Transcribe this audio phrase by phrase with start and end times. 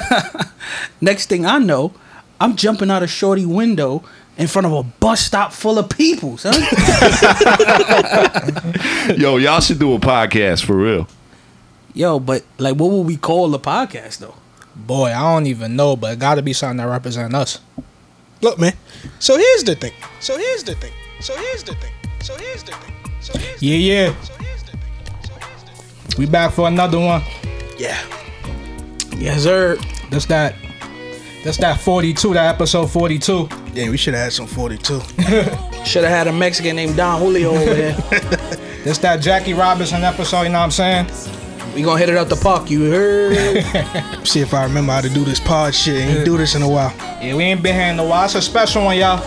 [1.00, 1.92] Next thing I know,
[2.40, 4.04] I'm jumping out a shorty window
[4.36, 6.54] in front of a bus stop full of people, son.
[9.16, 11.06] Yo, y'all should do a podcast for real.
[11.94, 14.34] Yo, but like, what would we call the podcast though?
[14.74, 17.60] Boy, I don't even know, but it got to be something that represents us.
[18.40, 18.72] Look, man.
[19.18, 19.92] So here's the thing.
[20.20, 20.92] So here's the thing.
[21.20, 21.92] So here's the thing.
[22.20, 22.94] So here's the thing.
[23.20, 23.68] So here's the thing.
[23.68, 24.22] Yeah, yeah.
[24.22, 24.80] So here's the thing.
[25.22, 26.18] So here's the thing.
[26.18, 27.22] We back for another one.
[27.78, 28.00] Yeah.
[29.16, 29.76] Yes, sir.
[30.10, 30.56] That's that.
[31.44, 32.34] That's that 42.
[32.34, 33.48] That episode 42.
[33.74, 35.00] Yeah, we should have had some 42.
[35.84, 37.94] Should have had a Mexican named Don Julio over there.
[38.84, 40.42] That's that Jackie Robinson episode.
[40.42, 41.06] You know what I'm saying?
[41.74, 42.70] we gonna hit it out the park.
[42.70, 44.24] You heard?
[44.26, 45.96] See if I remember how to do this pod shit.
[45.96, 46.94] Ain't do this in a while.
[47.20, 48.26] Yeah, we ain't been here in a while.
[48.26, 49.24] It's a special one, y'all.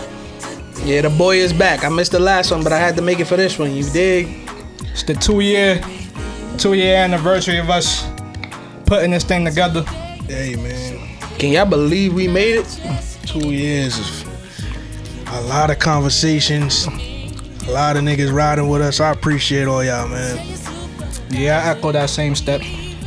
[0.84, 1.84] yeah, the boy is back.
[1.84, 3.72] I missed the last one, but I had to make it for this one.
[3.74, 4.48] You dig?
[4.82, 5.82] It's the two year,
[6.56, 8.06] two year anniversary of us
[8.86, 9.82] putting this thing together.
[10.28, 11.18] Hey, man.
[11.38, 12.80] Can y'all believe we made it?
[13.26, 16.86] Two years of a lot of conversations.
[17.66, 19.00] A lot of niggas riding with us.
[19.00, 20.38] I appreciate all y'all, man.
[21.30, 22.62] Yeah, I echo that same step,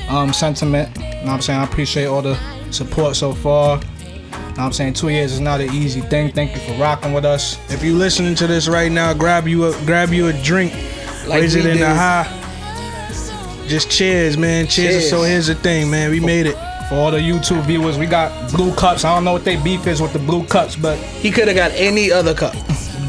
[0.10, 0.96] um, sentiment.
[0.98, 1.60] You know what I'm saying?
[1.60, 2.38] I appreciate all the
[2.72, 3.78] support so far.
[3.78, 4.94] You know what I'm saying?
[4.94, 6.34] Two years is not an easy thing.
[6.34, 7.58] Thank you for rocking with us.
[7.72, 10.74] If you listening to this right now, grab you a grab you a drink,
[11.26, 12.39] Like raise it we in the high.
[13.70, 14.68] Just cheers, man.
[14.68, 14.94] Cheers.
[14.96, 15.10] Cheers.
[15.10, 16.10] So here's the thing, man.
[16.12, 16.56] We made it.
[16.90, 19.06] For all the YouTube viewers, we got blue cups.
[19.06, 21.56] I don't know what they beef is with the blue cups, but He could have
[21.56, 22.56] got any other cup.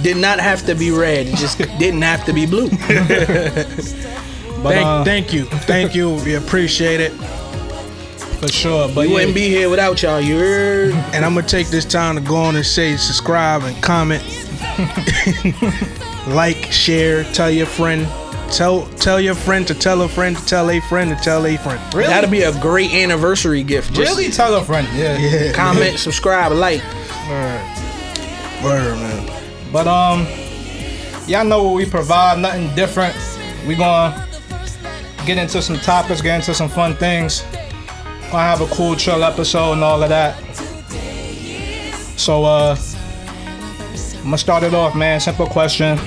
[0.02, 1.26] Did not have to be red.
[1.28, 2.68] It just didn't have to be blue.
[4.62, 6.16] but Thank, uh, thank you, thank you.
[6.24, 7.12] We appreciate it.
[8.38, 8.88] for sure.
[8.88, 10.20] But We yeah, wouldn't be here without y'all.
[10.20, 10.92] You heard?
[11.14, 14.22] And I'm gonna take this time to go on and say subscribe and comment,
[16.28, 18.06] like, share, tell your friend,
[18.50, 21.56] tell tell your friend to tell a friend to tell a friend to tell a
[21.56, 21.94] friend.
[21.94, 23.92] really, That'd be a great anniversary gift.
[23.92, 24.86] Just really tell a friend.
[24.94, 25.18] Yeah.
[25.18, 26.82] Yeah, comment, subscribe, like.
[27.28, 27.62] Word,
[28.62, 29.42] Word, man.
[29.72, 30.26] But um,
[31.26, 32.38] y'all know what we provide.
[32.38, 33.16] Nothing different.
[33.66, 34.26] We gonna
[35.26, 37.42] get into some topics, get into some fun things.
[38.30, 40.36] Gonna have a cool chill episode and all of that.
[42.18, 42.76] So uh,
[44.16, 45.20] I'm gonna start it off, man.
[45.20, 45.98] Simple question.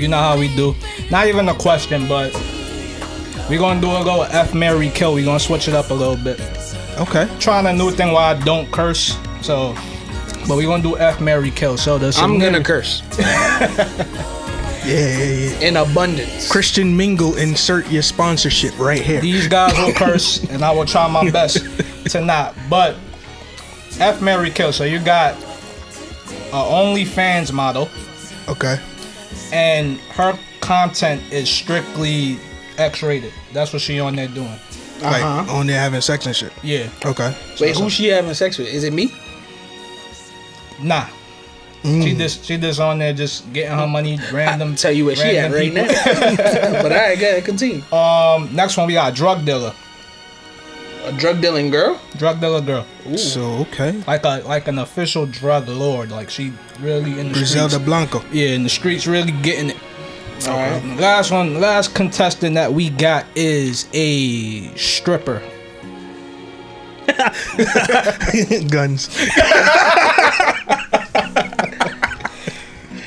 [0.00, 0.74] You know how we do.
[1.10, 2.32] Not even a question, but
[3.50, 5.12] we gonna do a little F Mary kill.
[5.14, 6.40] We gonna switch it up a little bit.
[6.98, 7.28] Okay.
[7.38, 9.18] Trying a new thing where I don't curse.
[9.42, 9.74] So,
[10.48, 11.76] but we gonna do F Mary kill.
[11.76, 15.60] So the I'm gonna curse Yeah, yeah, yeah.
[15.60, 16.50] in abundance.
[16.50, 19.20] Christian Mingle, insert your sponsorship right here.
[19.20, 21.58] These guys will curse, and I will try my best
[22.12, 22.54] to not.
[22.70, 22.96] But
[23.98, 24.72] F Mary Kill.
[24.72, 25.34] So you got
[26.52, 27.88] a OnlyFans model,
[28.48, 28.80] Okay.
[29.52, 32.38] And her content is strictly
[32.78, 33.32] X-rated.
[33.52, 34.58] That's what she on there doing.
[35.02, 35.52] Like Uh-huh.
[35.56, 36.52] on there having sex and shit.
[36.62, 37.34] Yeah, Okay.
[37.60, 38.68] Wait, who's she having sex with?
[38.68, 39.12] Is it me?
[40.80, 41.06] nah.
[41.82, 44.70] She just she just on there just getting her money random.
[44.72, 45.86] I'll tell you where she at right people.
[45.86, 46.82] now.
[46.82, 47.82] but I gotta continue.
[47.90, 49.72] Um, next one we got drug dealer,
[51.04, 51.98] A drug dealing girl?
[52.18, 52.84] drug dealer girl,
[53.16, 53.92] So okay.
[54.06, 56.10] like a like an official drug lord.
[56.10, 57.84] Like she really in the Griselda streets.
[57.86, 58.22] Blanco.
[58.32, 59.76] Yeah, in the streets, really getting it.
[60.46, 60.80] All right.
[60.80, 65.42] The Last one, last contestant that we got is a stripper.
[68.70, 69.08] Guns.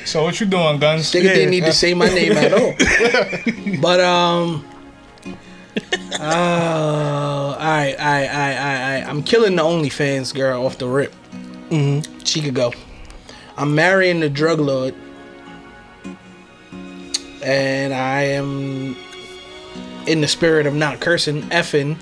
[0.04, 1.10] So what you doing, Guns?
[1.12, 2.74] Nigga didn't need to say my name at all.
[3.80, 4.64] but um
[6.20, 9.06] uh, alright, alright, alright, alright, alright.
[9.06, 11.12] I'm killing the OnlyFans girl off the rip.
[11.70, 12.24] Mm-hmm.
[12.24, 12.72] She could go.
[13.56, 14.94] I'm marrying the drug lord.
[17.42, 18.96] And I am
[20.06, 21.98] in the spirit of not cursing, effing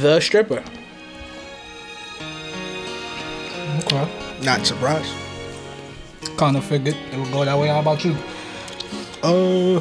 [0.00, 0.62] the stripper.
[3.84, 4.08] Okay.
[4.42, 5.12] Not surprised.
[6.36, 7.68] Kind of figured it would go that way.
[7.68, 8.16] How about you?
[9.22, 9.80] Uh,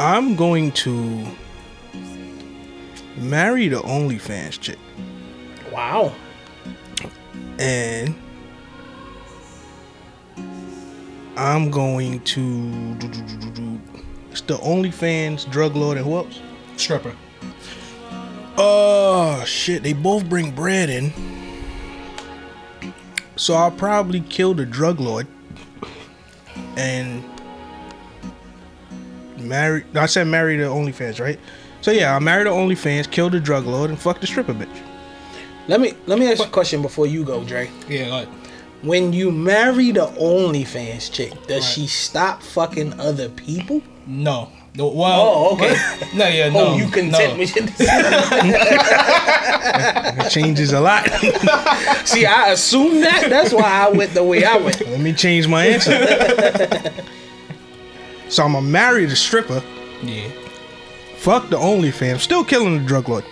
[0.00, 1.26] I'm going to
[3.16, 4.78] marry the OnlyFans chick,
[5.72, 6.12] Wow.
[7.58, 8.14] and
[11.36, 12.94] I'm going to.
[12.94, 13.80] do- do- do-
[14.30, 16.40] It's the OnlyFans drug lord and who else?
[16.76, 17.14] Stripper.
[18.56, 19.82] Oh shit!
[19.82, 21.12] They both bring bread in,
[23.36, 25.26] so I'll probably kill the drug lord
[26.76, 27.22] and
[29.40, 29.84] marry.
[29.94, 31.38] I said marry the OnlyFans, right?
[31.80, 34.68] So yeah, I'll marry the OnlyFans, kill the drug lord, and fuck the stripper bitch.
[35.68, 37.70] Let me let me ask you a question before you go, Dre.
[37.88, 38.28] Yeah, like
[38.82, 41.72] When you marry the OnlyFans chick, does Right.
[41.72, 43.82] she stop fucking other people?
[44.06, 44.50] no.
[44.74, 45.74] No, Well, Oh, okay.
[46.14, 46.66] no, yeah, oh, no.
[46.68, 47.38] oh, you content no.
[47.38, 47.56] with
[50.20, 51.04] It changes a lot.
[52.06, 53.28] See, I assumed that.
[53.28, 54.80] That's why I went the way I went.
[54.86, 56.92] Let me change my answer.
[58.28, 59.62] so I'm gonna marry the stripper.
[60.02, 60.28] Yeah.
[61.16, 62.20] Fuck the OnlyFans.
[62.20, 63.24] Still killing the drug lord.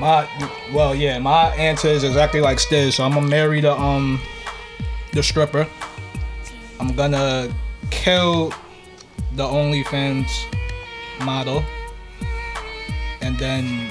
[0.00, 0.28] My
[0.72, 2.92] well, yeah, my answer is exactly like Stiz.
[2.94, 4.20] So I'm gonna marry the um
[5.12, 5.66] the stripper.
[6.78, 7.52] I'm gonna
[7.90, 8.50] kill
[9.34, 10.28] the OnlyFans
[11.24, 11.64] model,
[13.20, 13.90] and then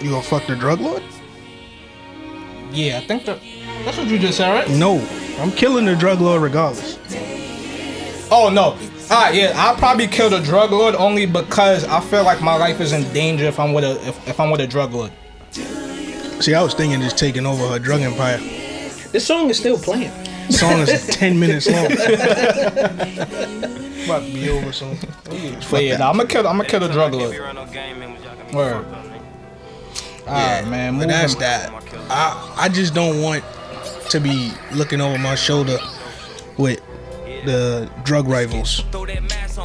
[0.00, 1.02] You gonna fuck the drug lord?
[2.72, 3.40] yeah, I think that
[3.86, 4.68] that's what you just said, right?
[4.70, 4.98] No.
[5.38, 6.95] I'm killing the drug lord regardless.
[8.30, 8.76] Oh no.
[9.10, 12.80] Ah yeah, I'll probably kill the drug lord only because I feel like my life
[12.80, 15.12] is in danger if I'm with a if, if I'm with a drug lord.
[16.42, 18.38] See, I was thinking just taking over her drug empire.
[19.12, 20.10] This song is still playing.
[20.50, 21.86] song is 10 minutes long.
[24.06, 24.96] About to be over soon.
[25.70, 27.34] But yeah, nah, I'm gonna kill I'm gonna kill the drug lord.
[28.52, 28.84] Word.
[30.26, 30.98] Alright, man.
[30.98, 31.70] But that's moving- that.
[32.10, 33.44] I I just don't want
[34.10, 35.78] to be looking over my shoulder
[36.58, 36.80] with
[37.46, 38.84] the drug rivals.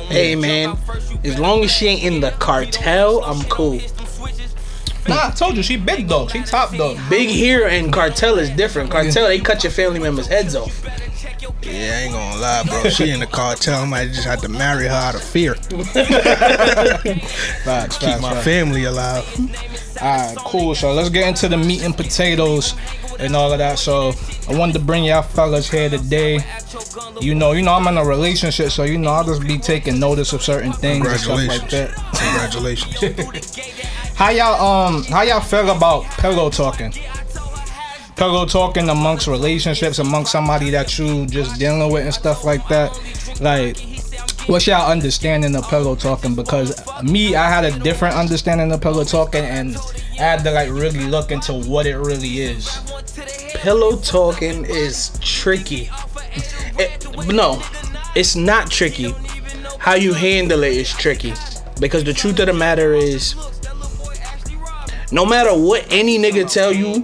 [0.08, 0.78] Hey man,
[1.24, 3.80] as long as she ain't in the cartel, I'm cool.
[5.08, 6.30] Nah, I told you she big dog.
[6.32, 6.98] She top dog.
[7.10, 8.92] Big here and cartel is different.
[8.92, 10.86] Cartel they cut your family members' heads off.
[11.64, 12.90] Yeah, I ain't gonna lie, bro.
[12.90, 13.82] She in the cartel.
[13.82, 15.56] I might just have to marry her out of fear.
[17.64, 18.46] Facts, Keep my facts.
[18.46, 19.26] family alive.
[20.02, 20.76] Alright, cool.
[20.76, 22.74] So let's get into the meat and potatoes
[23.22, 23.80] and all of that.
[23.80, 24.14] So
[24.50, 26.44] I wanted to bring y'all fellas here today.
[27.20, 30.00] You know, you know, I'm in a relationship, so you know, I'll just be taking
[30.00, 31.94] notice of certain things and stuff like that.
[32.16, 33.58] Congratulations.
[34.16, 36.94] How y'all um how y'all feel about pillow talking?
[38.16, 42.92] Pillow talking amongst relationships, amongst somebody that you just dealing with and stuff like that.
[43.40, 43.78] Like
[44.48, 46.36] what's y'all understanding of pillow talking?
[46.36, 49.76] Because me, I had a different understanding of pillow talking and
[50.22, 52.70] I had to like really look into what it really is.
[53.56, 55.90] Pillow talking is tricky.
[56.78, 57.60] It- no,
[58.16, 59.16] it's not tricky.
[59.80, 61.34] How you handle it is tricky.
[61.80, 63.34] Because the truth of the matter is,
[65.12, 67.04] no matter what any nigga tell you,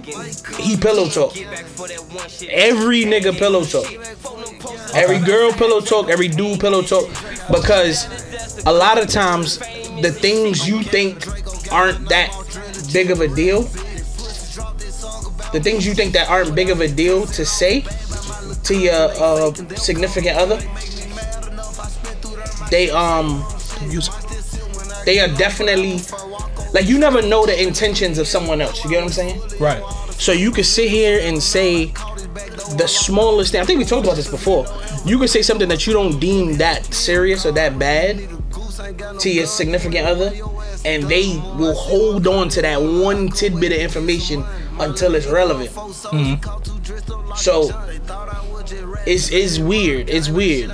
[0.62, 1.36] he pillow talk.
[2.48, 3.92] Every nigga pillow talk.
[4.94, 7.08] Every girl pillow talk, every dude pillow talk.
[7.50, 8.06] Because
[8.64, 9.58] a lot of times,
[10.02, 11.26] the things you think
[11.72, 12.30] aren't that
[12.92, 13.62] big of a deal,
[15.52, 17.84] the things you think that aren't big of a deal to say
[18.64, 20.58] to your uh, significant other,
[22.70, 23.44] they um
[25.04, 26.00] they are definitely
[26.74, 28.84] like you never know the intentions of someone else.
[28.84, 29.40] You get what I'm saying?
[29.58, 29.82] Right.
[30.12, 31.86] So you could sit here and say
[32.76, 33.60] the smallest thing.
[33.60, 34.66] I think we talked about this before.
[35.06, 38.28] You could say something that you don't deem that serious or that bad
[39.20, 40.32] to your significant other,
[40.84, 44.44] and they will hold on to that one tidbit of information
[44.80, 45.70] until it's relevant.
[45.70, 47.34] Mm-hmm.
[47.34, 47.70] So
[49.06, 50.08] it's it's weird.
[50.08, 50.70] It's weird.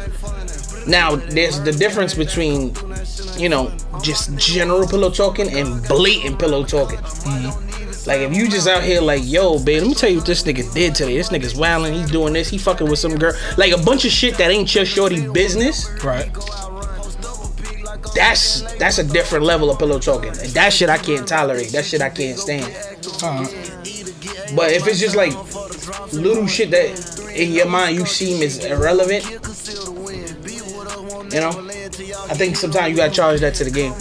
[0.86, 2.74] Now there's the difference between
[3.36, 3.72] you know
[4.02, 6.98] just general pillow talking and blatant pillow talking.
[6.98, 7.64] Mm-hmm.
[8.06, 10.42] Like if you just out here like, yo, babe, let me tell you what this
[10.42, 11.16] nigga did today.
[11.16, 13.32] This nigga's wilding, he's doing this, he fucking with some girl.
[13.56, 15.88] Like a bunch of shit that ain't your shorty business.
[16.04, 16.30] Right.
[18.14, 20.30] That's that's a different level of pillow talking.
[20.30, 21.70] And that shit I can't tolerate.
[21.72, 22.64] That shit I can't stand.
[23.22, 23.46] Uh,
[24.54, 25.32] But if it's just like
[26.12, 29.24] little shit that in your mind you seem is irrelevant,
[31.32, 31.50] you know,
[32.30, 33.92] I think sometimes you gotta charge that to the game.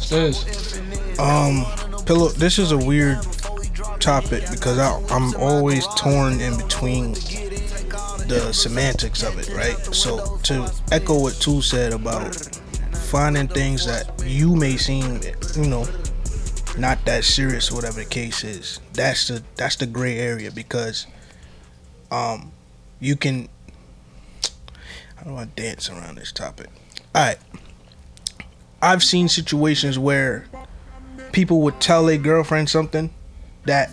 [0.00, 0.46] Stiz.
[1.18, 1.64] Um,
[2.04, 2.28] pillow.
[2.28, 3.18] This is a weird
[4.00, 7.14] topic because I, I'm always torn in between
[8.30, 9.76] the semantics of it, right?
[9.92, 12.36] So to echo what Two said about
[13.10, 15.20] finding things that you may seem,
[15.56, 15.84] you know,
[16.78, 18.78] not that serious, whatever the case is.
[18.92, 21.08] That's the that's the gray area because,
[22.12, 22.52] um,
[23.00, 23.48] you can.
[25.16, 26.68] How do I dance around this topic?
[27.14, 27.38] All right.
[28.80, 30.46] I've seen situations where
[31.32, 33.10] people would tell a girlfriend something
[33.64, 33.90] that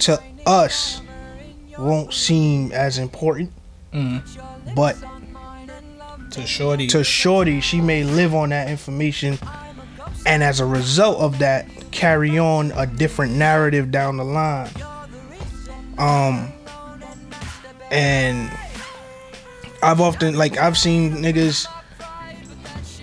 [0.00, 1.00] to us
[1.78, 3.52] won't seem as important,
[4.74, 4.96] but
[6.30, 6.86] To Shorty.
[6.88, 9.38] to Shorty, she may live on that information,
[10.26, 14.70] and as a result of that, carry on a different narrative down the line.
[15.98, 16.52] Um,
[17.90, 18.50] and
[19.82, 21.66] I've often like I've seen niggas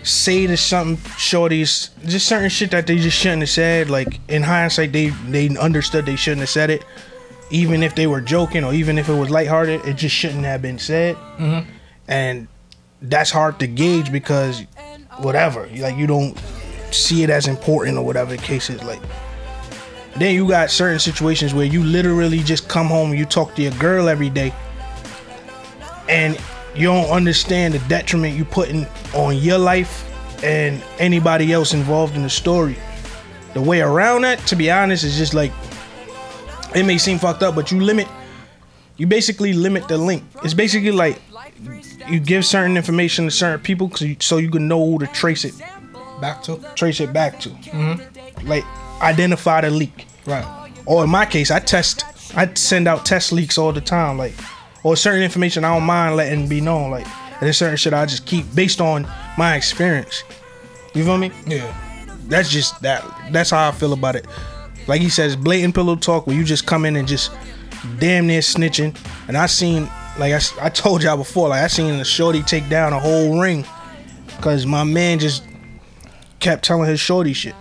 [0.03, 3.89] say to something shorties just certain shit that they just shouldn't have said.
[3.89, 6.83] Like in hindsight, they they understood they shouldn't have said it,
[7.49, 10.61] even if they were joking or even if it was lighthearted, it just shouldn't have
[10.61, 11.15] been said.
[11.37, 11.69] Mm-hmm.
[12.07, 12.47] And
[13.01, 14.61] that's hard to gauge because
[15.19, 16.37] whatever, like you don't
[16.91, 18.83] see it as important or whatever the case is.
[18.83, 19.01] Like
[20.15, 23.61] then you got certain situations where you literally just come home and you talk to
[23.61, 24.53] your girl every day
[26.07, 26.39] and
[26.75, 30.09] you don't understand the detriment you're putting on your life
[30.43, 32.75] and anybody else involved in the story.
[33.53, 35.51] The way around that, to be honest, is just like
[36.75, 38.07] it may seem fucked up, but you limit
[38.97, 40.23] you basically limit the link.
[40.43, 41.21] It's basically like
[42.07, 45.45] you give certain information to certain people you, so you can know who to trace
[45.45, 45.55] it
[46.21, 47.49] Back to trace it back to.
[47.49, 48.47] Mm-hmm.
[48.47, 48.63] Like
[49.01, 50.07] identify the leak.
[50.25, 50.71] right.
[50.85, 52.05] Or in my case, I test.
[52.35, 54.17] I send out test leaks all the time.
[54.17, 54.33] Like,
[54.83, 56.91] or certain information I don't mind letting be known.
[56.91, 60.23] Like, and there's certain shit I just keep based on my experience.
[60.93, 61.31] You feel me?
[61.47, 61.73] Yeah.
[62.27, 63.03] That's just that.
[63.31, 64.25] That's how I feel about it.
[64.87, 67.31] Like he says, blatant pillow talk where you just come in and just
[67.99, 68.97] damn near snitching.
[69.27, 72.93] And I seen, like I told y'all before, like I seen a shorty take down
[72.93, 73.65] a whole ring
[74.37, 75.43] because my man just
[76.39, 77.55] kept telling his shorty shit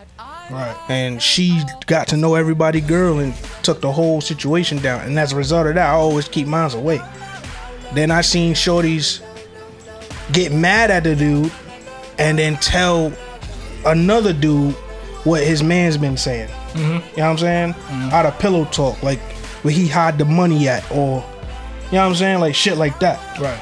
[0.50, 0.76] Right.
[0.88, 5.32] and she got to know everybody girl and took the whole situation down and as
[5.32, 7.00] a result of that i always keep mines away
[7.94, 9.22] then i seen shorties
[10.32, 11.50] get mad at the dude
[12.18, 13.12] and then tell
[13.86, 14.74] another dude
[15.24, 17.74] what his man's been saying you know what i'm saying
[18.12, 19.20] out of pillow talk like
[19.62, 21.24] where he hide the money at or
[21.86, 23.60] you know what i'm saying like shit like that Right.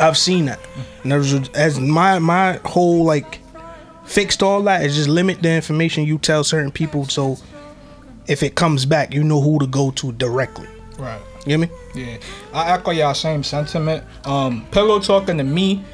[0.00, 0.58] I've seen that.
[1.04, 3.38] And as, as my my whole like
[4.04, 7.36] fixed all that is just limit the information you tell certain people so
[8.26, 10.66] if it comes back, you know who to go to directly.
[10.98, 11.20] Right.
[11.46, 11.68] You get me?
[11.94, 12.16] Yeah,
[12.52, 14.02] I echo y'all same sentiment.
[14.24, 15.84] Um, pillow talking to me,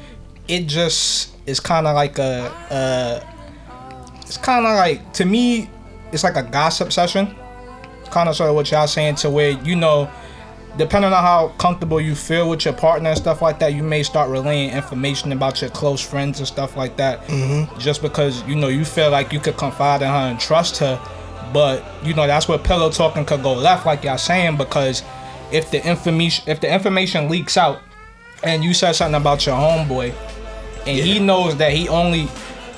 [0.47, 3.19] it just is kind of like a, uh,
[4.21, 5.69] it's kind of like to me,
[6.11, 7.35] it's like a gossip session.
[8.09, 10.11] Kind of sort of what y'all saying to where you know,
[10.77, 14.03] depending on how comfortable you feel with your partner and stuff like that, you may
[14.03, 17.21] start relaying information about your close friends and stuff like that.
[17.27, 17.79] Mm-hmm.
[17.79, 20.99] Just because you know you feel like you could confide in her and trust her,
[21.53, 25.03] but you know that's where pillow talking could go left, like y'all saying, because
[25.51, 27.81] if the information if the information leaks out
[28.43, 30.13] and you said something about your homeboy
[30.87, 32.27] and he knows that he only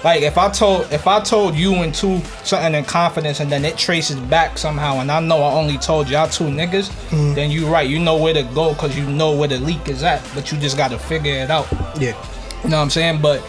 [0.04, 3.64] like if I told if I told you and two something in confidence and then
[3.64, 6.92] it traces back somehow and I know I only told y'all two niggas,
[7.36, 10.04] then you right, you know where to go because you know where the leak is
[10.04, 11.68] at, but you just gotta figure it out.
[11.98, 12.16] Yeah.
[12.64, 13.22] You know what I'm saying?
[13.22, 13.42] But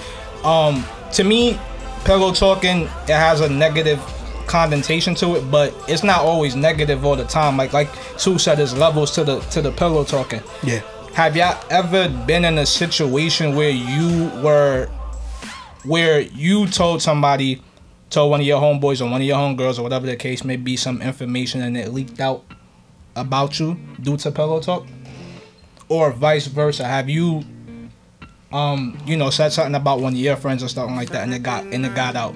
[0.44, 0.84] um
[1.14, 1.58] to me,
[2.04, 4.00] pillow talking it has a negative
[4.46, 7.56] connotation to it, but it's not always negative all the time.
[7.56, 10.42] Like like Sue said, there's levels to the to the pillow talking.
[10.62, 10.80] Yeah.
[11.14, 14.88] Have y'all ever been in a situation where you were
[15.84, 17.62] where you told somebody
[18.10, 20.56] told one of your homeboys or one of your homegirls or whatever the case may
[20.56, 22.44] be some information and it leaked out
[23.16, 24.86] about you due to pillow talk?
[25.88, 26.84] Or vice versa.
[26.84, 27.44] Have you
[28.54, 31.34] um, you know, said something about one of your friends or something like that and
[31.34, 32.34] it got and it got out?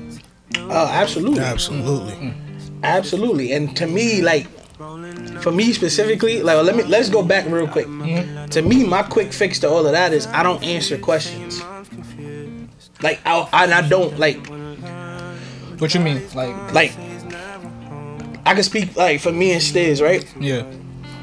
[0.56, 1.40] Oh, absolutely.
[1.40, 2.12] Absolutely.
[2.12, 2.82] Mm.
[2.82, 3.52] Absolutely.
[3.52, 4.48] And to me, like
[5.40, 7.86] for me specifically, like let me let's go back real quick.
[7.86, 8.46] Mm-hmm.
[8.46, 11.62] To me, my quick fix to all of that is I don't answer questions.
[13.02, 14.44] Like I and I don't like
[15.78, 16.22] What you mean?
[16.34, 16.92] Like like
[18.46, 20.24] I can speak like for me and Stiz, right?
[20.40, 20.64] yeah.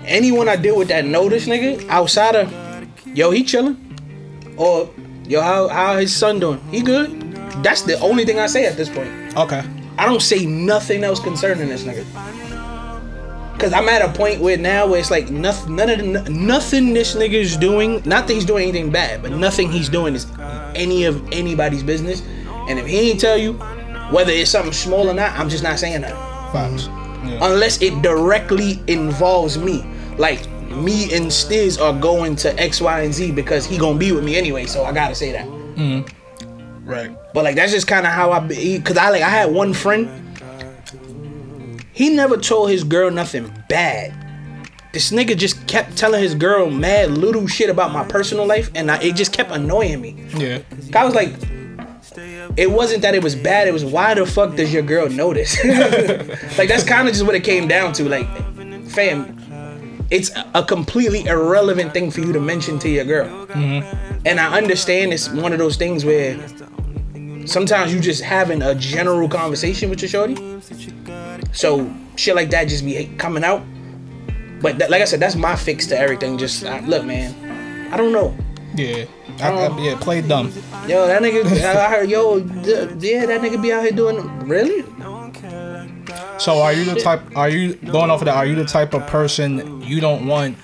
[0.05, 2.53] Anyone I deal with that know this nigga outside of
[3.13, 3.77] yo, he chilling.
[4.58, 4.89] Or
[5.27, 6.62] yo, how how his son doing?
[6.70, 7.22] He good?
[7.63, 9.10] That's the only thing I say at this point.
[9.36, 9.63] Okay.
[9.98, 12.05] I don't say nothing else concerning this nigga.
[13.57, 16.93] Cause I'm at a point where now where it's like nothing, none of the, nothing
[16.93, 18.01] this nigga is doing.
[18.05, 20.27] Not that he's doing anything bad, but nothing he's doing is
[20.75, 22.21] any of anybody's business.
[22.67, 23.53] And if he ain't tell you,
[24.12, 26.13] whether it's something small or not, I'm just not saying that.
[26.51, 26.88] Facts.
[27.41, 29.83] Unless it directly involves me,
[30.17, 34.12] like me and Stiz are going to X, Y, and Z because he gonna be
[34.12, 34.65] with me anyway.
[34.65, 35.47] So I gotta say that.
[35.47, 36.88] Mm-hmm.
[36.88, 37.17] Right.
[37.33, 38.79] But like that's just kind of how I be.
[38.79, 40.09] Cause I like I had one friend.
[41.95, 44.13] He never told his girl nothing bad.
[44.91, 48.91] This nigga just kept telling his girl mad little shit about my personal life, and
[48.91, 50.27] I, it just kept annoying me.
[50.35, 50.59] Yeah.
[50.93, 51.33] I was like,
[52.57, 53.69] it wasn't that it was bad.
[53.69, 55.57] It was why the fuck does your girl know this?
[56.57, 58.09] like that's kind of just what it came down to.
[58.09, 58.27] Like,
[58.89, 59.39] fam,
[60.11, 63.47] it's a completely irrelevant thing for you to mention to your girl.
[63.47, 64.21] Mm-hmm.
[64.25, 66.37] And I understand it's one of those things where
[67.47, 70.35] sometimes you just having a general conversation with your shorty.
[71.53, 73.63] So shit like that just be coming out.
[74.61, 76.37] But that, like I said, that's my fix to everything.
[76.37, 77.93] Just uh, look, man.
[77.93, 78.35] I don't know.
[78.75, 79.05] Yeah.
[79.39, 80.47] I, I, yeah, play dumb.
[80.87, 81.45] Yo, that nigga.
[81.63, 82.09] I heard.
[82.09, 84.17] Yo, yeah, that nigga be out here doing.
[84.47, 84.83] Really?
[86.37, 87.21] So are you the type?
[87.35, 88.35] Are you going off of that?
[88.35, 90.57] Are you the type of person you don't want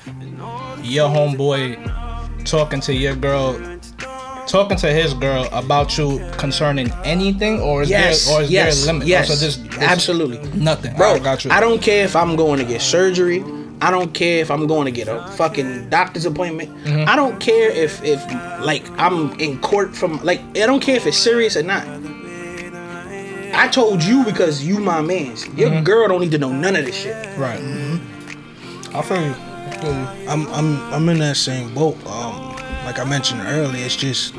[0.81, 3.53] your homeboy talking to your girl
[4.47, 8.75] talking to his girl about you concerning anything, or is Yes, there or is yes,
[8.85, 9.07] there a limit?
[9.07, 10.39] yes, Oh, so this, this- absolutely.
[10.59, 11.51] nothing, Bro, I got you.
[11.51, 13.43] I don't care if I'm going to get surgery.
[13.83, 16.69] I don't care if I'm going to get a fucking doctor's appointment.
[16.85, 17.09] Mm-hmm.
[17.09, 18.21] I don't care if if
[18.63, 21.83] like I'm in court from like I don't care if it's serious or not.
[23.53, 25.47] I told you because you my man's.
[25.57, 25.83] Your Mm-hmm.
[25.83, 27.15] girl don't need to know none of this shit.
[27.37, 27.59] Right.
[28.93, 29.33] I feel you.
[29.33, 30.29] I feel you.
[30.29, 31.97] I'm I'm I'm in that same boat.
[32.05, 32.50] Um,
[32.85, 34.35] like I mentioned earlier, it's just.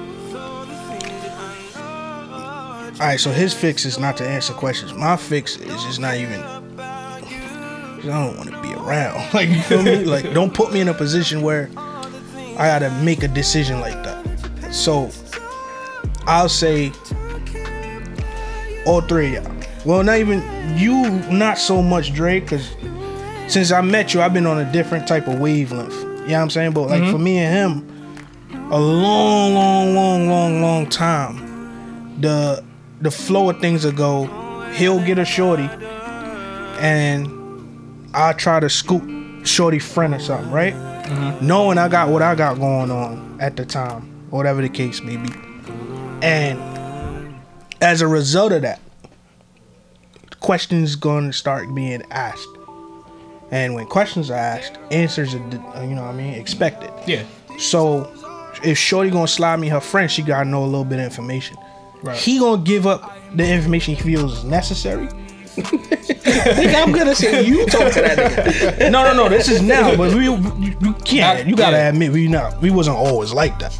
[3.01, 4.93] All right, so his fix is not to answer questions.
[4.93, 6.41] My fix is just not even.
[6.41, 9.29] I don't want to be around.
[9.35, 10.05] Like you feel me?
[10.05, 14.73] Like don't put me in a position where I gotta make a decision like that.
[14.73, 15.11] So
[16.27, 16.93] I'll say
[18.87, 19.57] all three of y'all.
[19.85, 20.43] Well, not even
[20.77, 22.69] you, not so much Drake, because
[23.49, 25.93] since I met you, I've been on a different type of wavelength.
[25.93, 26.73] You know what I'm saying?
[26.73, 27.13] But like mm-hmm.
[27.13, 27.92] for me and him,
[28.55, 32.21] a long, long, long, long, long time.
[32.21, 32.65] The
[33.01, 34.27] the flow of things will go.
[34.73, 35.69] He'll get a shorty,
[36.81, 37.29] and
[38.15, 40.75] I try to scoop shorty friend or something, right?
[40.75, 41.47] Mm-hmm.
[41.47, 45.17] Knowing I got what I got going on at the time, whatever the case may
[45.17, 45.31] be,
[46.23, 47.39] and
[47.81, 48.81] as a result of that,
[50.41, 52.49] questions going to start being asked.
[53.51, 56.91] And when questions are asked, answers are, you know what I mean, expected.
[57.07, 57.25] Yeah.
[57.59, 58.11] So
[58.65, 61.57] if Shorty gonna slide me her friend, she gotta know a little bit of information.
[62.03, 62.17] Right.
[62.17, 65.09] He gonna give up the information he feels is necessary.
[65.57, 68.91] Nigga, I'm gonna say you talk to that nigga.
[68.91, 69.29] No, no, no.
[69.29, 71.47] This is now, but we we can't.
[71.47, 71.89] You gotta Yeah.
[71.89, 72.61] admit we not.
[72.61, 73.77] We wasn't always like that.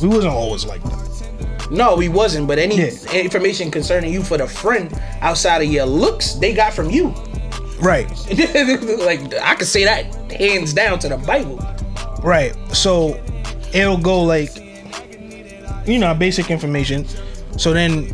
[0.00, 1.68] We wasn't always like that.
[1.70, 2.46] No, we wasn't.
[2.48, 2.90] But any Yeah.
[3.12, 7.14] information concerning you for the friend outside of your looks, they got from you.
[7.80, 8.08] Right.
[8.98, 11.58] like I could say that hands down to the Bible.
[12.22, 12.54] Right.
[12.72, 13.18] So
[13.72, 14.50] it'll go like,
[15.86, 17.06] you know, basic information.
[17.58, 18.12] So then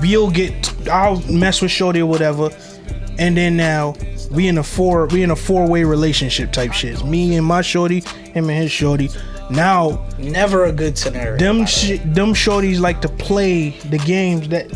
[0.00, 2.50] we'll get, I'll mess with Shorty or whatever,
[3.18, 3.94] and then now
[4.30, 7.04] we in a four, we in a four way relationship type shit.
[7.04, 9.08] Me and my Shorty, him and his Shorty.
[9.50, 11.38] Now Never a good scenario.
[11.38, 14.66] them sh- them Shorties like to play the games that.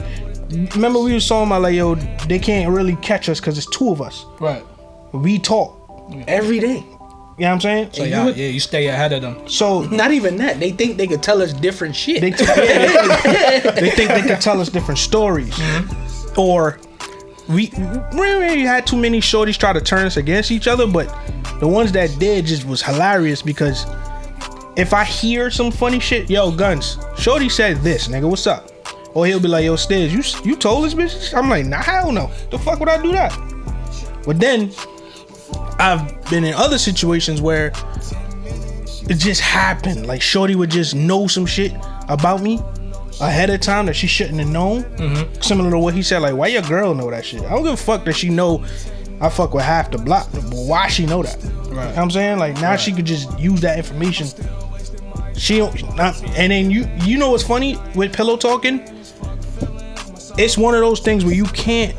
[0.75, 1.95] Remember we was talking about like yo,
[2.27, 4.25] they can't really catch us because it's two of us.
[4.41, 4.65] Right.
[5.13, 5.79] We talk.
[6.27, 6.85] every day.
[7.39, 7.93] You know what I'm saying?
[7.93, 9.49] So you yeah, yeah, you stay ahead of them.
[9.49, 10.61] So Not even that.
[10.61, 12.21] They think they could tell us different shit.
[12.21, 16.39] They, t- they, they think they can tell us different stories, mm-hmm.
[16.39, 16.79] or
[17.49, 17.73] we
[18.13, 20.87] we really had too many shorties try to turn us against each other.
[20.87, 21.09] But
[21.59, 23.87] the ones that did just was hilarious because
[24.77, 28.71] if I hear some funny shit, yo, guns, shorty said this, nigga, what's up?
[29.15, 31.35] Or he'll be like, yo, Stiz, you you told this bitch?
[31.37, 32.31] I'm like, nah, hell no.
[32.51, 33.33] The fuck would I do that?
[34.25, 34.71] But then
[35.79, 37.73] I've been in other situations where
[39.09, 40.07] it just happened.
[40.07, 41.73] Like Shorty would just know some shit
[42.09, 42.61] about me
[43.21, 44.83] ahead of time that she shouldn't have known.
[44.83, 45.41] Mm-hmm.
[45.41, 47.43] Similar to what he said, like, why your girl know that shit?
[47.43, 48.65] I don't give a fuck that she know
[49.21, 51.37] I fuck with half the block, but why she know that?
[51.37, 51.45] Right.
[51.45, 52.39] You know what I'm saying?
[52.39, 54.27] Like now she could just use that information.
[55.37, 58.81] She don't not, and then you you know what's funny with pillow talking?
[60.39, 61.97] It's one of those things where you can't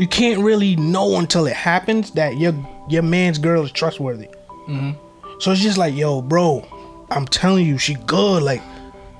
[0.00, 2.54] you can't really know until it happens that your
[2.88, 4.28] your man's girl is trustworthy.
[4.66, 4.92] Mm-hmm.
[5.40, 6.66] So it's just like, yo, bro,
[7.10, 8.42] I'm telling you, she good.
[8.42, 8.62] Like,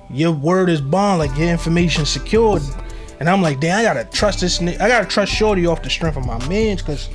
[0.08, 1.18] your word is bond.
[1.18, 2.62] Like, your information secured.
[3.20, 4.60] And I'm like, damn, I gotta trust this.
[4.60, 7.08] Ni- I gotta trust Shorty off the strength of my man's, cause.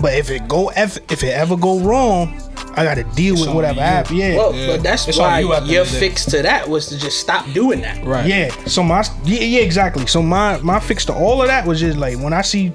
[0.00, 2.38] But if it go, if, if it ever go wrong,
[2.74, 3.80] I gotta deal with on whatever you.
[3.80, 4.18] happened.
[4.18, 4.66] Yeah, well, Yeah.
[4.68, 6.00] but that's It's why you your end of the day.
[6.00, 8.04] fix to that was to just stop doing that.
[8.04, 8.26] Right.
[8.26, 8.50] yeah.
[8.66, 10.06] So my, yeah, yeah, exactly.
[10.06, 12.72] So my my fix to all of that was just like when I see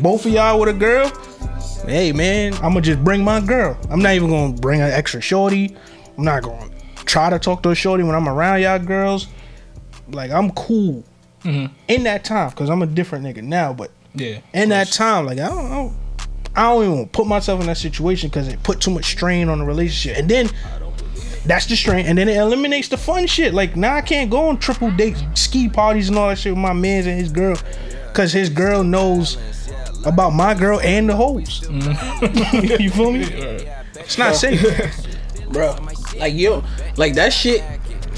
[0.00, 1.10] both of y'all with a girl,
[1.86, 3.78] hey man, I'm gonna just bring my girl.
[3.90, 5.76] I'm not even gonna bring an extra shorty.
[6.16, 6.68] I'm not gonna
[7.04, 9.28] try to talk to a shorty when I'm around y'all girls.
[10.10, 11.04] Like I'm cool
[11.42, 11.72] mm-hmm.
[11.88, 13.72] in that time because I'm a different nigga now.
[13.72, 14.38] But Yeah.
[14.52, 15.96] in that time, like I don't, I don't,
[16.56, 19.58] I don't even put myself in that situation because it put too much strain on
[19.58, 20.18] the relationship.
[20.18, 20.48] And then
[21.44, 23.52] that's the strain, and then it eliminates the fun shit.
[23.52, 26.62] Like now I can't go on triple dates, ski parties, and all that shit with
[26.62, 27.56] my man's and his girl,
[28.08, 29.36] because his girl knows
[30.06, 31.60] about my girl and the hoes.
[31.62, 32.80] Mm.
[32.80, 33.70] you feel me?
[33.96, 34.60] It's not safe.
[35.48, 35.74] bro.
[36.18, 36.62] Like yo,
[36.96, 37.62] like that shit.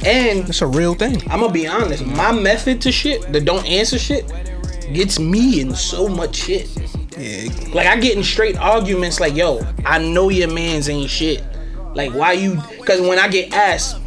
[0.05, 1.23] And It's a real thing.
[1.31, 4.31] I'm gonna be honest, my method to shit, the don't answer shit,
[4.93, 6.69] gets me in so much shit.
[7.17, 11.43] Yeah, Like I get in straight arguments like, yo, I know your man's ain't shit.
[11.95, 14.01] Like why you cause when I get asked,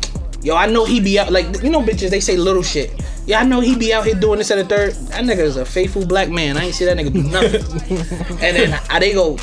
[0.43, 2.91] yo, I know he be out like you know bitches, they say little shit.
[3.25, 4.93] Yeah, I know he be out here doing this at a third.
[4.93, 6.57] That nigga is a faithful black man.
[6.57, 7.97] I ain't see that nigga do nothing.
[8.41, 9.37] and then I, they go,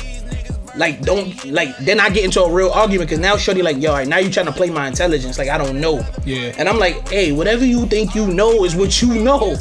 [0.77, 3.91] like don't like then I get into a real argument because now Shorty like yo,
[3.91, 6.05] all right, now you trying to play my intelligence like I don't know.
[6.25, 6.53] Yeah.
[6.57, 9.55] And I'm like, hey, whatever you think you know is what you know.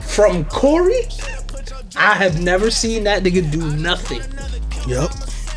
[0.00, 1.02] From Corey,
[1.96, 4.20] I have never seen that nigga do nothing.
[4.86, 5.10] Yep.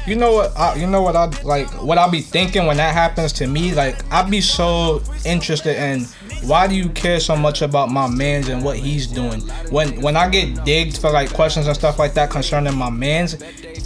[0.08, 0.58] You know what?
[0.58, 1.67] I, you know what I like.
[1.84, 6.06] What I be thinking when that happens to me, like I be so interested in
[6.47, 9.41] why do you care so much about my man's and what he's doing?
[9.69, 13.36] When when I get digged for like questions and stuff like that concerning my man's,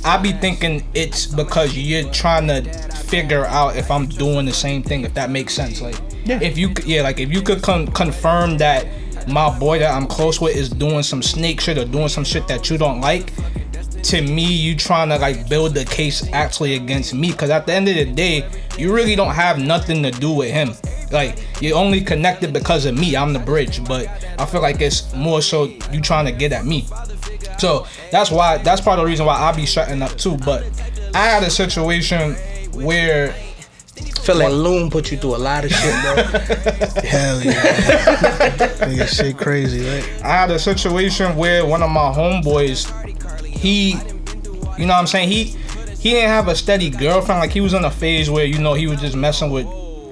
[0.05, 2.61] I be thinking it's because you're trying to
[3.07, 5.03] figure out if I'm doing the same thing.
[5.03, 6.39] If that makes sense, like Yeah.
[6.41, 8.85] if you c- yeah, like if you could con- confirm that
[9.27, 12.47] my boy that I'm close with is doing some snake shit or doing some shit
[12.47, 13.33] that you don't like,
[14.03, 17.31] to me you trying to like build the case actually against me.
[17.31, 20.51] Because at the end of the day you really don't have nothing to do with
[20.51, 20.71] him.
[21.11, 23.15] Like you're only connected because of me.
[23.15, 23.83] I'm the bridge.
[23.85, 24.07] But
[24.37, 26.85] i feel like it's more so you trying to get at me.
[27.57, 30.37] So that's why that's part of the reason why i be shutting up too.
[30.37, 30.63] But
[31.13, 32.33] i had a situation
[32.73, 33.33] where
[34.23, 36.23] Feel like Loon put you through a lot of shit, bro.
[37.03, 37.75] Hell yeah.
[38.87, 40.23] Nigga shit crazy, right?
[40.23, 42.89] I had a situation where one of my homeboys,
[43.45, 43.91] he,
[44.77, 45.55] you know what I'm saying, he
[45.99, 47.39] he didn't have a steady girlfriend.
[47.39, 49.67] Like he was in a phase where you know he was just messing with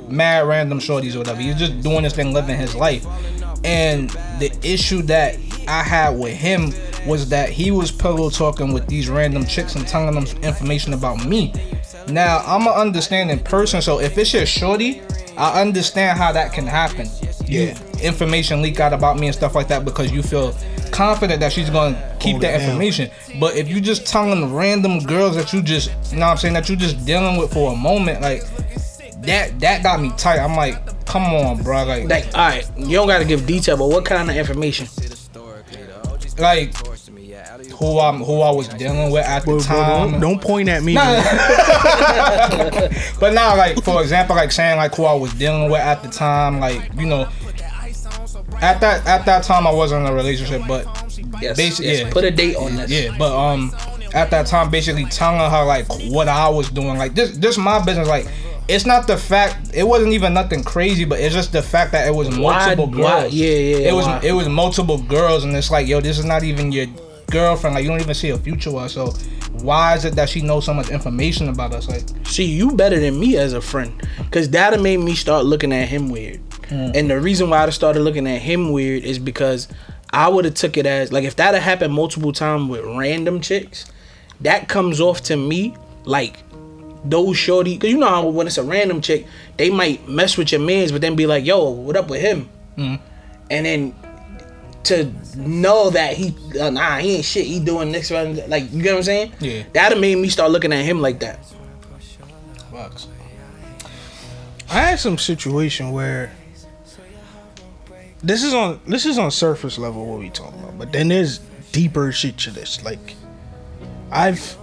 [0.07, 1.41] mad random shorties or whatever.
[1.41, 3.05] He was just doing this thing, living his life.
[3.63, 5.35] And the issue that
[5.67, 6.73] I had with him
[7.05, 11.25] was that he was pillow talking with these random chicks and telling them information about
[11.25, 11.53] me.
[12.07, 15.01] Now I'm an understanding person, so if it's your shorty,
[15.37, 17.07] I understand how that can happen.
[17.45, 20.55] You information leak out about me and stuff like that because you feel
[20.91, 22.69] confident that she's gonna keep Hold that it down.
[22.69, 23.09] information.
[23.39, 26.53] But if you just telling random girls that you just, you know what I'm saying,
[26.55, 28.43] that you just dealing with for a moment, like
[29.23, 30.39] that that got me tight.
[30.39, 33.87] I'm like, come on, bro, like like, all right, you don't gotta give detail, but
[33.87, 34.87] what kind of information?
[36.37, 36.73] like
[37.81, 40.11] who I'm who I was dealing with at the Bro, bro, time.
[40.11, 40.93] don't, don't point at me.
[40.93, 41.01] Nah.
[43.19, 46.09] But now, like for example, like saying like who I was dealing with at the
[46.09, 47.27] time, like you know,
[48.61, 50.85] at that at that time I wasn't in a relationship, but
[51.41, 52.09] Yes, Basi- yes, yeah.
[52.11, 52.91] put a date on this.
[52.91, 53.71] yeah, but um,
[54.13, 57.83] at that time, basically telling her like what I was doing, like this this my
[57.83, 58.27] business, like.
[58.67, 59.71] It's not the fact.
[59.73, 63.21] It wasn't even nothing crazy, but it's just the fact that it was multiple why-
[63.23, 63.33] girls.
[63.33, 64.21] yeah, yeah, It was why?
[64.23, 66.85] it was multiple girls, and it's like, yo, this is not even your
[67.31, 67.75] girlfriend.
[67.75, 68.89] Like, you don't even see a future with her.
[68.89, 69.07] So,
[69.63, 71.87] why is it that she knows so much information about us?
[71.87, 75.73] Like, See, you better than me as a friend, cause that made me start looking
[75.73, 76.39] at him weird.
[76.69, 76.95] Mm.
[76.95, 79.67] And the reason why I started looking at him weird is because
[80.11, 83.41] I would have took it as like if that had happened multiple times with random
[83.41, 83.91] chicks,
[84.41, 86.37] that comes off to me like
[87.03, 87.77] those shorty.
[87.77, 90.91] Cause you know how when it's a random chick, they might mess with your mans,
[90.91, 92.99] but then be like, "Yo, what up with him?" Mm.
[93.49, 93.95] And then
[94.83, 98.81] to know that he uh, nah he ain't shit he doing this one like you
[98.81, 99.63] get what I'm saying Yeah.
[99.73, 101.39] that'd made me start looking at him like that
[104.69, 106.31] I had some situation where
[108.23, 111.39] this is on this is on surface level what we talking about, but then there's
[111.71, 112.83] deeper shit to this.
[112.83, 113.15] Like
[114.11, 114.55] I've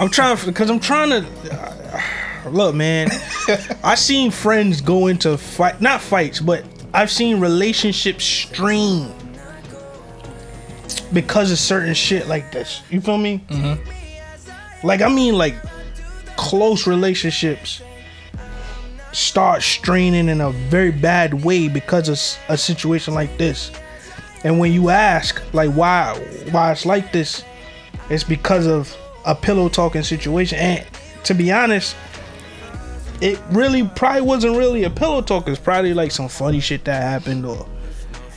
[0.00, 2.02] I'm trying because I'm trying to
[2.50, 3.08] look, man.
[3.84, 9.12] I seen friends go into fight, not fights, but I've seen relationships strain
[11.12, 12.82] because of certain shit like this.
[12.90, 13.44] You feel me?
[13.48, 14.86] Mm-hmm.
[14.86, 15.54] Like I mean, like
[16.36, 17.82] close relationships
[19.12, 23.70] start straining in a very bad way because of a situation like this.
[24.44, 26.18] And when you ask, like, why,
[26.50, 27.44] why it's like this,
[28.10, 30.58] it's because of a pillow talking situation.
[30.58, 30.86] And
[31.24, 31.94] to be honest,
[33.22, 35.46] it really probably wasn't really a pillow talk.
[35.46, 37.64] It's probably like some funny shit that happened or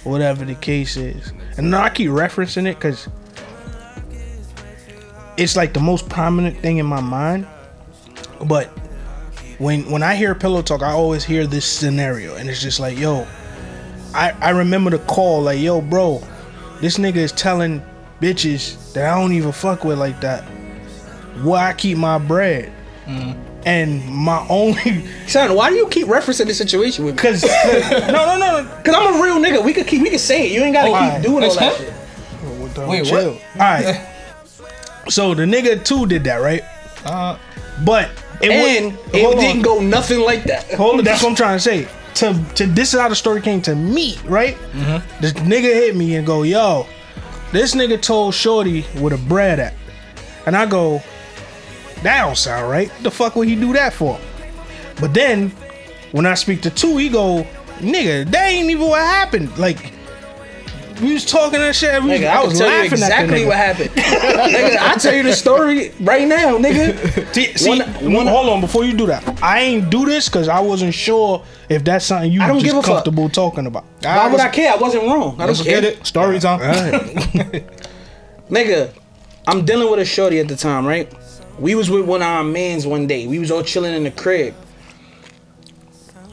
[0.04, 1.34] whatever the case is.
[1.58, 3.10] And I keep referencing it because
[5.38, 7.48] it's like the most prominent thing in my mind.
[8.45, 8.67] But
[9.58, 12.95] when when I hear pillow talk, I always hear this scenario, and it's just like,
[12.95, 13.26] yo,
[14.13, 16.21] I I remember the call, like, yo, bro,
[16.80, 17.82] this nigga is telling
[18.21, 20.43] bitches that I don't even fuck with like that.
[21.41, 22.71] Why I keep my bread,
[23.06, 23.44] mm-hmm.
[23.65, 27.17] And my only Son, why do you keep referencing this situation with me?
[27.17, 27.43] because
[27.91, 28.82] no no no no.
[28.84, 29.63] Cause I'm a real nigga.
[29.63, 30.51] We could keep, we could say it.
[30.51, 31.23] You ain't gotta Oh, keep alright.
[31.23, 31.86] doing all that him?
[32.73, 32.88] shit.
[32.88, 33.34] Wait, chill.
[33.34, 33.41] what?
[33.56, 34.08] All right.
[35.10, 36.63] So the nigga too did that, right?
[37.06, 37.38] Uh,
[37.84, 38.10] But
[38.41, 40.73] it And wa- it didn't go nothing like that.
[40.73, 41.88] Hold on, that's what I'm trying to say.
[42.15, 44.56] To to this is how the story came to me, right?
[44.71, 45.21] Mm-hmm.
[45.21, 46.88] This nigga hit me and go, yo,
[47.51, 49.73] this nigga told Shorty where the bread at.
[50.45, 51.01] And I go,
[52.05, 52.91] that don't sound right.
[53.01, 54.19] The fuck would he do that for?
[54.99, 55.49] But then
[56.11, 57.45] when I speak to two, he go,
[57.79, 59.57] nigga, that ain't even what happened.
[59.57, 59.91] Like,
[61.01, 62.01] we was talking that shit.
[62.01, 63.89] We was, Nigga, I, I, was can tell you laughing exactly at what happened.
[63.95, 66.93] nigga, I tell you the story right now, nigga.
[66.93, 67.57] nigga.
[67.57, 69.43] See, One- one, one- hold on before you do that.
[69.43, 72.65] I ain't do this because I wasn't sure if that's something you I don't just
[72.65, 73.03] give a fuck.
[73.03, 73.83] comfortable talking about.
[74.03, 74.71] Why would I care?
[74.71, 75.41] I wasn't wrong.
[75.41, 75.81] I don't care.
[75.81, 76.05] get it.
[76.05, 76.59] Story time.
[78.49, 78.93] Nigga,
[79.47, 81.11] I'm dealing with a shorty at the time, right?
[81.59, 83.27] We was with one of our mans one day.
[83.27, 84.53] We was all chilling in the crib.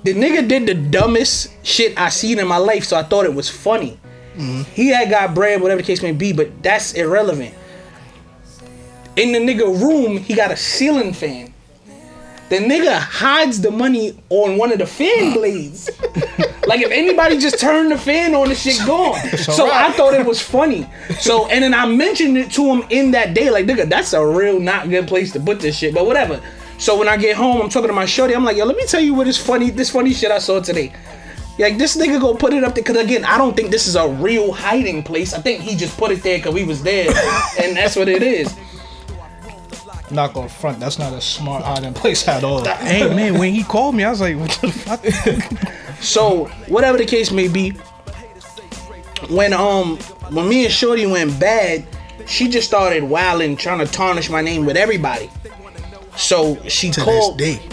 [0.04, 3.34] The nigga did the dumbest shit I seen in my life, so I thought it
[3.34, 4.00] was funny.
[4.34, 4.62] Mm-hmm.
[4.72, 7.54] He had got bread, whatever the case may be, but that's irrelevant.
[9.16, 11.52] In the nigga room, he got a ceiling fan.
[12.48, 15.88] The nigga hides the money on one of the fan blades.
[16.66, 19.18] like if anybody just turned the fan on, the shit gone.
[19.38, 20.88] So I thought it was funny.
[21.18, 24.24] So and then I mentioned it to him in that day, like nigga, that's a
[24.24, 25.94] real not good place to put this shit.
[25.94, 26.40] But whatever.
[26.78, 28.34] So when I get home, I'm talking to my shorty.
[28.34, 29.70] I'm like, yo, let me tell you what is funny.
[29.70, 30.92] This funny shit I saw today.
[31.58, 33.94] Like this nigga go put it up there because again, I don't think this is
[33.94, 35.34] a real hiding place.
[35.34, 37.08] I think he just put it there because we was there,
[37.60, 38.56] and that's what it is.
[40.12, 40.78] Not gonna front.
[40.78, 42.64] That's not a smart hiding place at all.
[42.64, 45.68] hey man, when he called me, I was like, what the fuck?
[46.02, 47.70] So whatever the case may be,
[49.30, 49.96] when um
[50.30, 51.86] when me and Shorty went bad,
[52.26, 55.30] she just started wilding, trying to tarnish my name with everybody.
[56.16, 57.68] So she to called this day.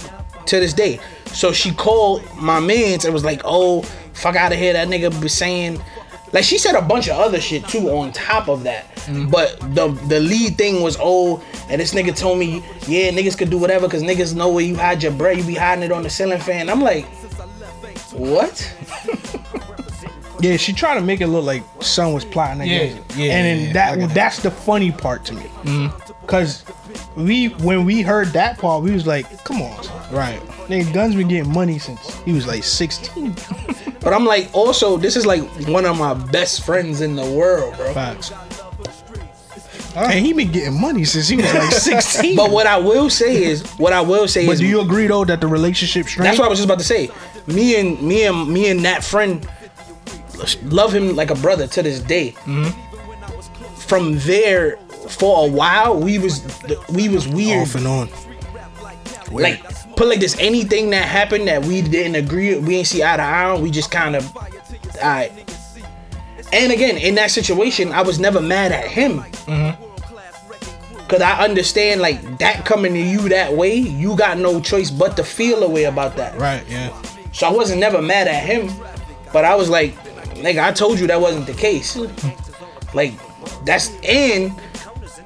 [0.46, 1.00] to this day.
[1.26, 3.82] So she called my mans and was like, "Oh,
[4.14, 5.82] fuck out of here!" That nigga be saying,
[6.32, 8.88] like she said a bunch of other shit too on top of that.
[8.96, 9.30] Mm-hmm.
[9.30, 13.50] But the the lead thing was, "Oh," and this nigga told me, "Yeah, niggas could
[13.50, 15.38] do whatever because niggas know where you hide your bread.
[15.38, 17.06] You be hiding it on the ceiling fan." I'm like,
[18.14, 18.76] "What?"
[20.42, 23.18] Yeah, she tried to make it look like son was plotting against.
[23.18, 25.42] yeah, and then yeah, that get that's the funny part to me.
[25.64, 26.09] Mm-hmm.
[26.30, 26.64] Cause
[27.16, 30.14] we when we heard that part, we was like, come on.
[30.14, 30.40] Right.
[30.68, 33.36] Nigga, Guns been getting money since he was like 16.
[34.02, 37.76] But I'm like, also, this is like one of my best friends in the world,
[37.76, 37.94] bro.
[37.94, 38.32] Facts.
[39.96, 42.36] And he been getting money since he was like 16.
[42.38, 44.80] But what I will say is, what I will say is But is, do you
[44.80, 46.28] agree though that the relationship strained?
[46.28, 47.10] That's what I was just about to say.
[47.48, 49.46] Me and me and me and that friend
[50.64, 52.32] love him like a brother to this day.
[52.46, 52.70] Mm-hmm.
[53.82, 54.78] From there,
[55.10, 56.42] for a while, we was
[56.90, 57.64] we was weird.
[57.64, 58.10] off and on.
[59.32, 59.62] Like
[59.96, 63.22] put like this, anything that happened that we didn't agree, we ain't see eye to
[63.24, 64.26] eye on, we just kind of,
[64.98, 65.32] alright.
[66.52, 69.20] And again, in that situation, I was never mad at him.
[69.46, 69.78] Mhm.
[71.10, 75.16] Cause I understand like that coming to you that way, you got no choice but
[75.18, 76.40] to feel a way about that.
[76.40, 76.64] Right.
[76.70, 76.90] Yeah.
[77.32, 78.72] So I wasn't never mad at him,
[79.34, 79.96] but I was like,
[80.36, 81.98] nigga, I told you that wasn't the case.
[82.94, 83.14] Like,
[83.66, 84.54] that's and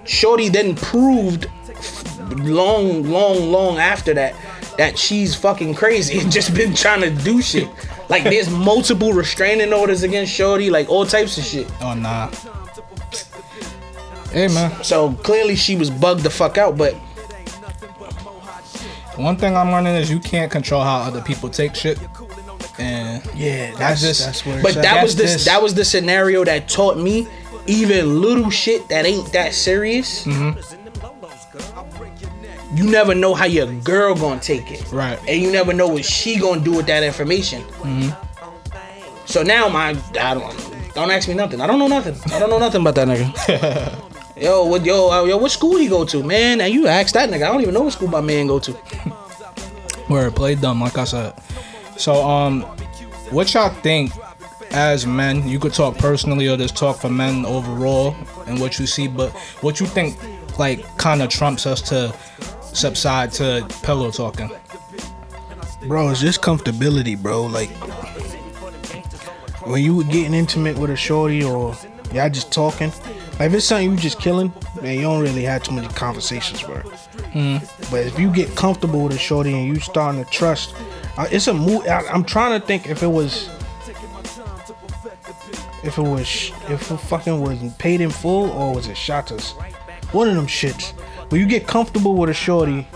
[0.05, 1.47] Shorty then proved
[2.39, 4.35] long, long, long after that
[4.77, 7.69] that she's fucking crazy and just been trying to do shit.
[8.09, 11.71] Like, there's multiple restraining orders against Shorty, like all types of shit.
[11.81, 12.29] Oh nah.
[14.31, 14.83] Hey man.
[14.83, 16.95] So clearly she was bugged the fuck out, but
[19.15, 21.99] One thing I'm learning is you can't control how other people take shit.
[22.79, 24.61] And Yeah, I that's just- that's where.
[24.63, 25.45] but that was this.
[25.45, 27.27] that was the scenario that taught me
[27.67, 30.25] even little shit that ain't that serious.
[32.75, 35.19] You never know how your girl gonna take it, Right.
[35.27, 37.63] And you never know what she gonna do with that information.
[39.25, 41.61] So now my I don't don't ask me nothing.
[41.61, 42.15] I don't know nothing.
[42.33, 44.11] I don't know nothing about that nigga.
[44.41, 46.61] yo, what yo uh, yo what school he go to, man?
[46.61, 47.43] And you ask that nigga.
[47.43, 48.73] I don't even know what school my man go to.
[50.07, 51.33] where it played dumb, like I said.
[51.97, 52.61] So um,
[53.31, 54.11] what y'all think
[54.73, 55.47] as men?
[55.47, 58.15] You could talk personally or just talk for men overall
[58.47, 59.31] and what you see, but
[59.61, 60.17] what you think
[60.59, 62.13] like kind of trumps us to
[62.61, 64.49] subside to pillow talking.
[65.87, 67.43] bro, it's just comfortability, bro.
[67.43, 67.69] Like
[69.65, 71.75] when you were getting intimate with a shorty or
[72.13, 72.91] y'all just talking.
[73.39, 76.61] Like if it's something you just killing, man, you don't really have too many conversations,
[76.61, 76.81] bro.
[77.89, 80.75] But if you get comfortable with a shorty and you starting to trust,
[81.17, 81.87] uh, it's a move.
[81.87, 83.49] I, I'm trying to think if it was,
[85.83, 89.51] if it was, if it fucking was paid in full or was it Shottas?
[90.13, 90.91] One of them shits.
[91.31, 92.87] When you get comfortable with a shorty,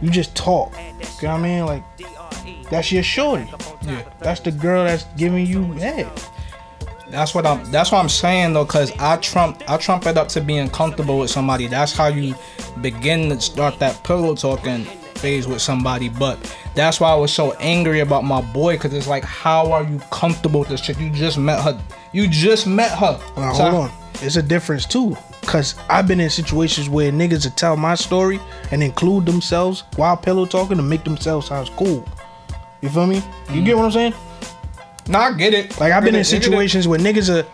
[0.00, 0.72] you just talk.
[0.74, 1.66] You know what I mean?
[1.66, 1.84] Like
[2.70, 3.48] that's your shorty.
[3.82, 4.02] Yeah.
[4.20, 6.10] That's the girl that's giving you head.
[7.10, 7.70] That's what I'm.
[7.70, 9.62] That's what I'm saying though, cause I trump.
[9.68, 11.66] I trump it up to being comfortable with somebody.
[11.66, 12.34] That's how you
[12.80, 14.84] begin to start that pillow talking
[15.16, 16.08] phase with somebody.
[16.08, 16.38] But
[16.74, 19.98] that's why I was so angry about my boy, cause it's like, how are you
[20.10, 20.98] comfortable with this chick?
[20.98, 21.80] You just met her.
[22.14, 23.20] You just met her.
[23.36, 23.90] Now, So hold on.
[24.22, 25.16] It's a difference too.
[25.42, 30.16] Cause I've been in situations where niggas will tell my story and include themselves while
[30.16, 32.08] pillow talking to make themselves sound cool.
[32.80, 33.20] You feel me?
[33.50, 34.14] You get what I'm saying?
[35.08, 35.78] No, I get it.
[35.80, 36.42] Like I've been in it, it.
[36.42, 37.46] situations where niggas are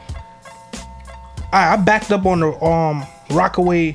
[1.53, 3.95] I, I backed up on the um Rockaway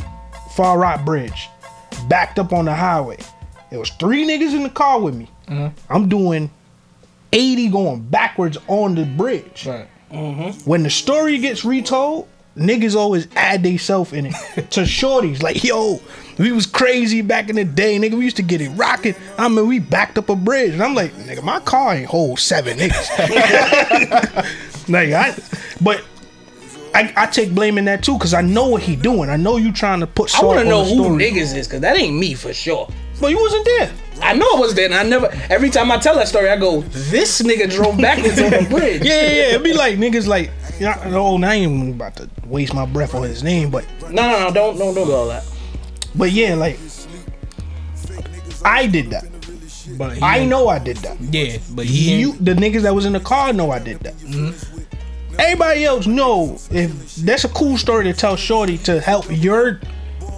[0.56, 1.49] Far Rock Bridge,
[2.08, 3.19] backed up on the highway.
[3.69, 5.30] There was three niggas in the car with me.
[5.89, 6.49] I'm doing
[7.32, 9.67] 80 going backwards on the bridge.
[9.67, 9.88] Right.
[10.12, 10.70] Mm-hmm.
[10.70, 14.32] When the story gets retold, niggas always add they self in it
[14.72, 15.41] to shorties.
[15.41, 16.02] Like, yo,
[16.38, 18.13] we was crazy back in the day, nigga.
[18.13, 19.15] We used to get it rocking.
[19.38, 20.74] I mean, we backed up a bridge.
[20.74, 23.20] And I'm like, nigga, my car ain't hold seven niggas.
[24.89, 25.36] like, I,
[25.82, 26.04] but
[26.94, 29.30] I, I take blame in that too, because I know what he doing.
[29.30, 31.24] I know you trying to put I want to know who story.
[31.24, 32.88] niggas is, cause that ain't me for sure.
[33.20, 33.91] But you wasn't there.
[34.21, 35.30] I know I was there, and I never.
[35.49, 39.04] Every time I tell that story, I go, "This nigga drove backwards on the bridge."
[39.04, 39.43] Yeah, yeah, yeah.
[39.49, 40.51] It'd be like niggas like,
[41.13, 44.30] oh, now I ain't even about to waste my breath on his name, but No,
[44.30, 45.43] no, no, don't, don't, don't do all that.
[46.15, 46.80] but yeah, like
[48.63, 49.25] I did that.
[49.97, 51.19] But I know I did that.
[51.21, 54.15] Yeah, but he You, the niggas that was in the car, know I did that.
[54.15, 54.82] Mm-hmm.
[55.39, 59.80] Everybody else know if that's a cool story to tell Shorty to help your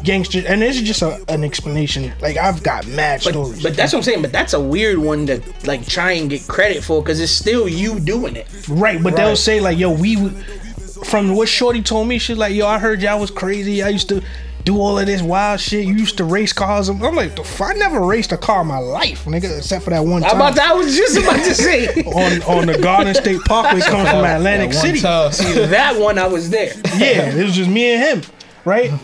[0.04, 2.12] gangster, and this is just a, an explanation.
[2.22, 3.64] Like I've got mad But, stories.
[3.64, 4.22] but that's what I'm saying.
[4.22, 7.68] But that's a weird one to like try and get credit for, cause it's still
[7.68, 8.48] you doing it.
[8.70, 10.30] Right, but they'll say like, "Yo, we,"
[11.06, 13.84] from what Shorty told me, she's like, "Yo, I heard y'all was crazy.
[13.84, 14.22] I used to
[14.64, 15.86] do all of this wild shit.
[15.86, 18.68] You used to race cars." I'm like, "The f- I never raced a car in
[18.68, 20.72] my life, nigga, except for that one How time about that?
[20.72, 24.72] I was just about to say on on the Garden State Parkway coming from Atlantic
[24.72, 26.18] that City." time- that one.
[26.18, 26.74] I was there.
[26.98, 28.32] Yeah, it was just me and him,
[28.66, 28.92] right?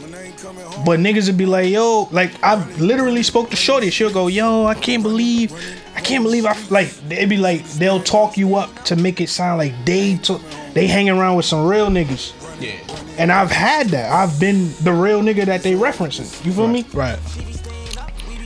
[0.86, 3.90] But niggas would be like, yo, like I literally spoke to Shorty.
[3.90, 5.54] She'll go, yo, I can't believe,
[5.96, 6.90] I can't believe I like.
[7.08, 10.42] They'd be like, they'll talk you up to make it sound like they took,
[10.74, 12.34] they hang around with some real niggas.
[12.62, 12.76] Yeah.
[13.18, 14.12] And I've had that.
[14.12, 16.46] I've been the real nigga that they referencing.
[16.46, 16.86] You feel me?
[16.94, 17.20] Right.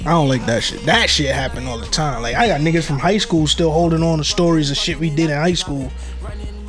[0.01, 0.85] I don't like that shit.
[0.85, 2.21] That shit happen all the time.
[2.21, 5.09] Like I got niggas from high school still holding on to stories of shit we
[5.09, 5.91] did in high school.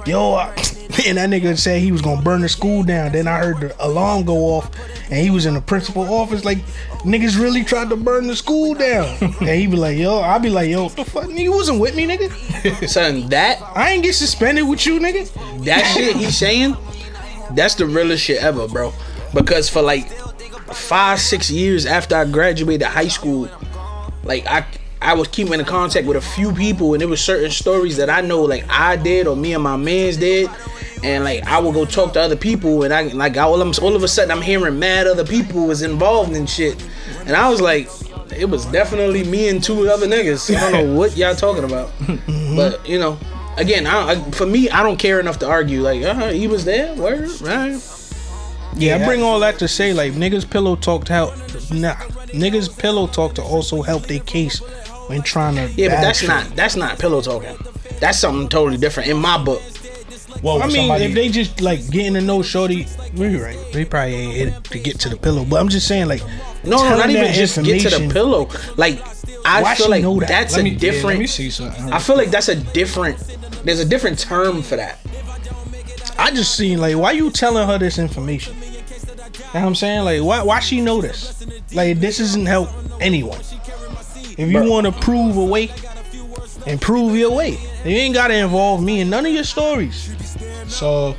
[0.08, 0.46] Yo, I,
[1.06, 3.12] and that nigga said he was gonna burn the school down.
[3.12, 4.70] Then I heard the alarm go off,
[5.10, 6.46] and he was in the principal office.
[6.46, 6.58] Like
[7.04, 9.06] niggas really tried to burn the school down.
[9.20, 11.94] and he be like, yo, I be like, yo, what the fuck, nigga wasn't with
[11.94, 12.88] me, nigga.
[12.88, 15.64] Son, that I ain't get suspended with you, nigga.
[15.64, 16.74] that shit he's saying,
[17.54, 18.94] that's the realest shit ever, bro.
[19.34, 20.10] Because for like
[20.72, 23.50] five, six years after I graduated high school,
[24.24, 24.64] like I
[25.00, 28.10] I was keeping in contact with a few people and there was certain stories that
[28.10, 30.50] I know like I did or me and my mans did.
[31.02, 33.94] And like I would go talk to other people and I like all of, all
[33.94, 36.84] of a sudden I'm hearing mad other people was involved in shit.
[37.26, 37.88] And I was like,
[38.36, 40.54] it was definitely me and two other niggas.
[40.54, 41.90] I don't know what y'all talking about.
[42.56, 43.16] But you know,
[43.56, 45.80] again, I, I, for me, I don't care enough to argue.
[45.80, 47.78] Like, uh, huh, he was there, word, right?
[48.74, 51.36] Yeah, I bring all that to say like niggas pillow talk to help.
[51.70, 51.94] Nah,
[52.34, 54.60] niggas pillow talk to also help their case
[55.08, 55.68] when trying to.
[55.72, 56.28] Yeah, but that's shit.
[56.28, 57.56] not that's not pillow talking.
[58.00, 59.60] That's something totally different in my book.
[60.42, 63.58] Well, I mean, somebody, if they just like getting to know Shorty, you're right.
[63.72, 65.44] They probably ain't hit to get to the pillow.
[65.44, 66.22] But I'm just saying, like,
[66.64, 68.48] No, no, not even just get to the pillow.
[68.76, 69.00] Like,
[69.44, 70.28] I Why feel like that?
[70.28, 71.06] that's let a me, yeah, different.
[71.06, 71.92] let me see something.
[71.92, 73.18] I feel like that's a different.
[73.64, 74.98] There's a different term for that.
[76.18, 78.54] I just seen like, why you telling her this information?
[78.54, 78.68] You
[79.54, 80.04] know what I'm saying?
[80.04, 81.46] Like, why why she know this?
[81.72, 82.68] Like, this doesn't help
[83.00, 83.40] anyone.
[84.38, 85.70] If you want to prove a way,
[86.66, 90.14] and prove your way, you ain't gotta involve me in none of your stories.
[90.68, 91.16] So,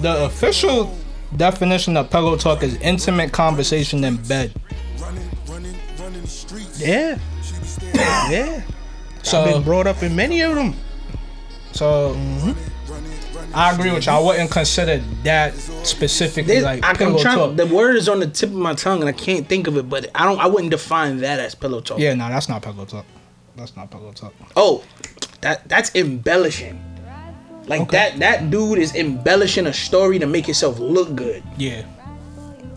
[0.00, 0.96] the official
[1.36, 4.52] definition of pillow talk is intimate conversation in bed.
[6.76, 7.18] Yeah,
[7.94, 8.62] yeah.
[9.22, 10.74] So, I've been brought up in many of them.
[11.72, 12.52] so mm-hmm.
[13.54, 14.12] I agree with you.
[14.12, 17.36] I wouldn't consider that specifically There's- like I, pillow am trying.
[17.38, 17.56] talk.
[17.56, 19.88] The word is on the tip of my tongue, and I can't think of it.
[19.88, 20.38] But I don't.
[20.38, 21.98] I wouldn't define that as pillow talk.
[21.98, 23.04] yeah, no, that's not pillow talk.
[23.56, 24.32] That's not pillow talk.
[24.56, 24.84] Oh,
[25.40, 26.82] that that's embellishing.
[27.66, 31.42] Like that that dude is embellishing a story to make himself look good.
[31.56, 31.84] Yeah,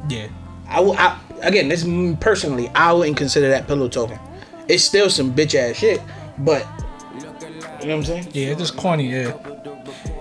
[0.09, 0.27] yeah.
[0.67, 0.93] I will.
[0.97, 1.83] I, again, this
[2.19, 2.69] personally.
[2.69, 4.19] I wouldn't consider that pillow talking.
[4.67, 6.01] It's still some bitch ass shit,
[6.39, 6.65] but
[7.13, 8.27] you know what I'm saying.
[8.33, 9.09] Yeah, it's just corny.
[9.11, 9.31] Yeah,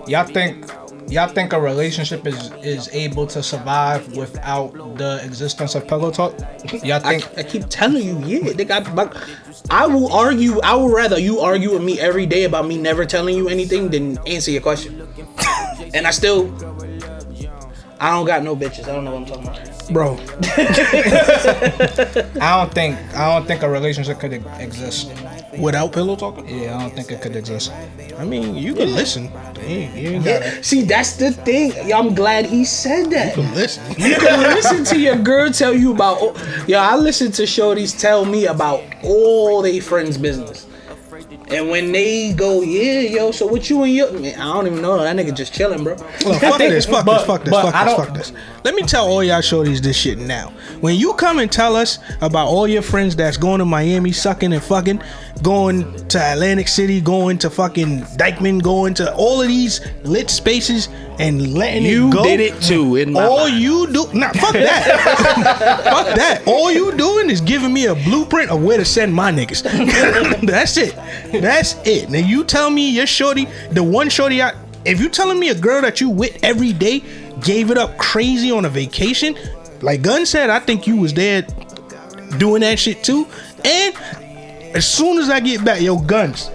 [0.07, 0.65] y'all think
[1.09, 6.33] y'all think a relationship is is able to survive without the existence of pillow talk?
[6.83, 7.37] Y'all I, think?
[7.37, 8.87] I keep telling you, yeah, they got.
[9.69, 10.59] I will argue.
[10.61, 13.89] I would rather you argue with me every day about me never telling you anything
[13.89, 15.07] than answer your question.
[15.93, 16.53] and I still,
[17.99, 18.87] I don't got no bitches.
[18.87, 19.69] I don't know what I'm talking about.
[19.91, 20.13] Bro,
[22.41, 25.11] I don't think I don't think a relationship could exist.
[25.59, 26.47] Without pillow talking?
[26.47, 27.71] Yeah, I don't think it could exist.
[28.17, 29.31] I mean, you can listen.
[29.55, 31.73] You ain't, you ain't gotta See, that's the thing.
[31.87, 33.35] Yeah, I'm glad he said that.
[33.35, 33.83] You can listen.
[33.97, 36.37] You can listen to your girl tell you about.
[36.67, 40.67] Yeah, I listen to shorties tell me about all they friends' business.
[41.49, 44.81] And when they go, yeah, yo, so what you and your man, I don't even
[44.81, 44.97] know.
[45.03, 45.95] That nigga just chilling, bro.
[46.25, 48.33] Look, fuck this, fuck But- this, fuck this, fuck I this, fuck this.
[48.63, 50.53] Let me tell all y'all shorties this shit now.
[50.79, 54.53] When you come and tell us about all your friends that's going to Miami, sucking
[54.53, 55.03] and fucking,
[55.41, 60.87] going to Atlantic City, going to fucking Dyckman, going to all of these lit spaces
[61.19, 62.23] and letting You it go.
[62.23, 63.61] did it too, in my all mind.
[63.61, 64.83] you do, nah, fuck that,
[65.83, 66.43] fuck that.
[66.45, 69.63] All you doing is giving me a blueprint of where to send my niggas.
[70.47, 70.95] That's it.
[71.41, 72.09] That's it.
[72.09, 74.53] Now you tell me your shorty, the one shorty I,
[74.85, 77.03] if you telling me a girl that you with every day
[77.41, 79.35] gave it up crazy on a vacation,
[79.81, 81.43] like Gun said, I think you was there
[82.37, 83.27] doing that shit too.
[83.63, 83.95] And
[84.75, 86.49] as soon as I get back, yo, Guns,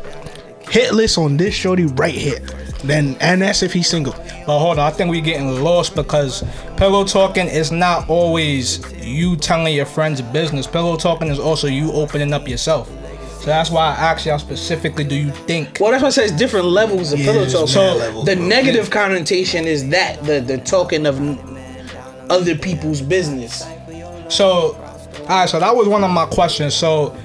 [0.69, 2.41] hit list on this shorty right here.
[2.85, 4.13] Then and that's if he's single.
[4.47, 6.45] But hold on, I think we're getting lost because
[6.77, 10.67] pillow talking is not always you telling your friends business.
[10.67, 12.89] Pillow talking is also you opening up yourself.
[13.41, 16.25] So that's why I asked y'all specifically, do you think Well, that's why I say
[16.25, 17.69] it's different levels of Yeah, pillow talk.
[17.69, 18.47] So levels, the bro.
[18.47, 21.19] negative connotation is that the the talking of
[22.31, 23.65] other people's business.
[24.29, 24.75] So,
[25.23, 25.49] all right.
[25.49, 26.75] So that was one of my questions.
[26.75, 27.17] So,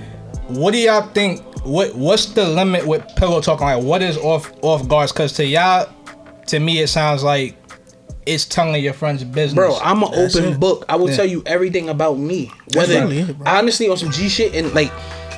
[0.47, 1.41] what do y'all think?
[1.63, 3.65] What What's the limit with pillow talking?
[3.65, 5.11] Like, what is off off guards?
[5.11, 5.89] Because to y'all,
[6.47, 7.55] to me, it sounds like
[8.25, 9.53] it's telling your friend's business.
[9.55, 10.59] Bro, I'm an That's open it.
[10.59, 10.85] book.
[10.89, 11.15] I will Yeah.
[11.17, 12.51] tell you everything about me.
[12.73, 14.91] Whether really honestly on some G shit and like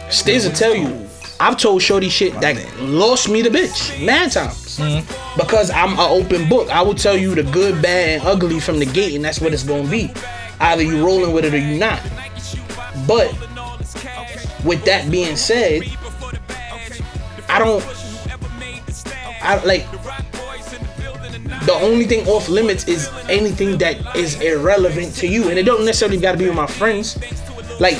[0.09, 1.07] Stiz will tell you,
[1.39, 5.38] I've told Shorty shit that lost me the bitch mad times Mm-hmm.
[5.38, 6.69] because I'm an open book.
[6.69, 9.53] I will tell you the good, bad, and ugly from the gate, and that's what
[9.53, 10.11] it's gonna be.
[10.59, 12.01] Either you rolling with it or you not.
[13.07, 13.34] But
[14.63, 15.84] with that being said,
[17.56, 17.84] I don't.
[19.41, 19.89] I like
[21.66, 25.86] the only thing off limits is anything that is irrelevant to you, and it don't
[25.86, 27.18] necessarily got to be with my friends.
[27.80, 27.97] Like,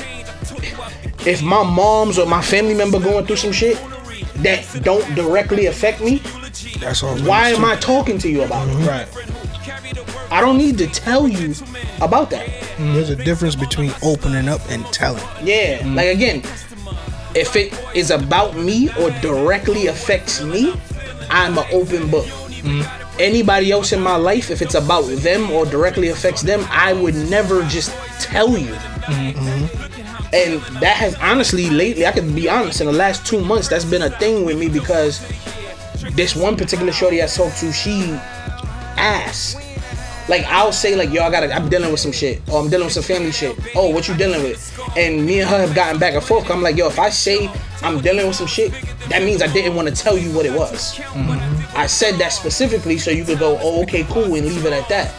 [1.26, 3.78] if my mom's or my family member going through some shit
[4.38, 6.22] that don't directly affect me,
[6.80, 7.18] That's all.
[7.20, 8.76] why am I talking to you about it?
[8.76, 8.88] Mm-hmm.
[8.88, 10.32] right.
[10.32, 11.56] I don't need to tell you
[12.02, 12.46] about that.
[12.48, 12.94] Mm-hmm.
[12.94, 15.24] There's a difference between opening up and telling.
[15.42, 15.96] Yeah, mm-hmm.
[15.96, 16.44] like again,
[17.36, 20.74] if it is about me or directly affects me,
[21.30, 22.28] I'm an open book.
[23.20, 27.16] Anybody else in my life, if it's about them or directly affects them, I would
[27.16, 28.74] never just tell you.
[30.34, 33.86] And that has honestly lately, I can be honest, in the last two months, that's
[33.86, 35.26] been a thing with me because
[36.14, 38.12] this one particular shorty I talked to, she
[38.98, 39.58] asked.
[40.28, 42.86] Like I'll say like yo I gotta I'm dealing with some shit or I'm dealing
[42.86, 43.58] with some family shit.
[43.76, 44.60] Oh what you dealing with?
[44.98, 46.50] And me and her have gotten back and forth.
[46.50, 47.50] I'm like yo if I say
[47.84, 48.72] I'm dealing with some shit,
[49.10, 50.96] that means I didn't want to tell you what it was.
[50.96, 51.78] Mm-hmm.
[51.78, 54.90] I said that specifically so you could go oh okay cool and leave it at
[54.90, 55.14] that.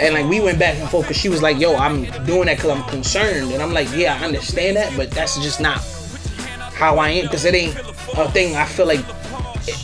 [0.00, 2.58] And like we went back and forth because she was like yo I'm doing that
[2.58, 5.80] because I'm concerned and I'm like yeah I understand that but that's just not
[6.74, 7.76] how I am because it ain't
[8.16, 9.04] a thing I feel like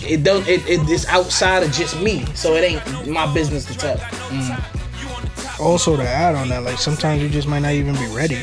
[0.03, 3.75] it, don't it, it it's outside of just me so it ain't my business to
[3.75, 4.75] tell mm.
[5.61, 8.39] Also, to add on that, like sometimes you just might not even be ready.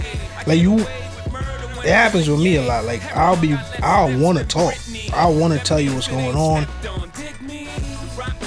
[0.47, 2.85] Like you, it happens with me a lot.
[2.85, 4.73] Like I'll be, I'll want to talk.
[5.13, 6.65] I want to tell you what's going on.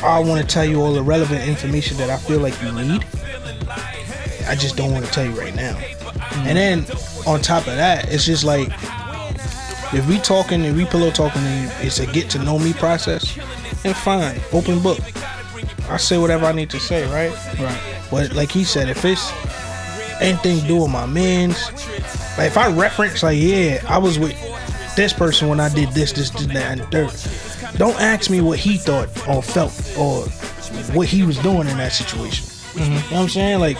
[0.02, 3.04] I want to tell you all the relevant information that I feel like you need.
[4.46, 5.76] I just don't want to tell you right now.
[6.46, 6.80] And then
[7.26, 8.68] on top of that, it's just like
[9.94, 13.34] if we talking and we pillow talking and it's a get to know me process,
[13.82, 15.00] then fine, open book.
[15.88, 17.34] I say whatever I need to say, right?
[17.60, 17.80] Right.
[18.10, 19.32] But like he said, if it's
[20.20, 21.70] anything to do with my mans,
[22.38, 24.34] like if I reference like, yeah, I was with
[24.96, 27.78] this person when I did this, this, this, that, and third.
[27.78, 30.22] Don't ask me what he thought or felt or
[30.94, 32.46] what he was doing in that situation.
[32.46, 32.82] Mm-hmm.
[32.82, 33.60] You know what I'm saying?
[33.60, 33.76] Like,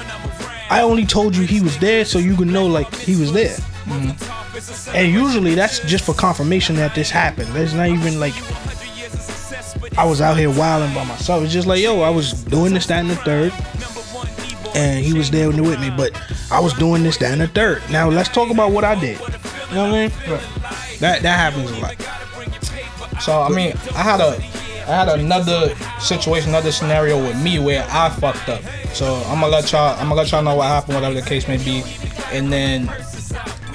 [0.70, 3.56] I only told you he was there so you could know like he was there.
[3.84, 4.96] Mm-hmm.
[4.96, 7.48] And usually that's just for confirmation that this happened.
[7.48, 8.34] There's not even like
[9.96, 11.44] I was out here wilding by myself.
[11.44, 13.52] It's just like, yo, I was doing this, that, and the third.
[14.74, 16.20] And he was there with me, but
[16.50, 17.82] I was doing this, that, and the third.
[17.90, 19.20] Now let's talk about what I did.
[19.20, 20.10] You know what I mean?
[21.00, 23.20] That that happens a lot.
[23.20, 24.36] So I mean, I had a,
[24.90, 28.62] I had another situation, another scenario with me where I fucked up.
[28.92, 31.46] So I'm gonna let y'all, I'm gonna let y'all know what happened, whatever the case
[31.46, 31.84] may be,
[32.32, 32.86] and then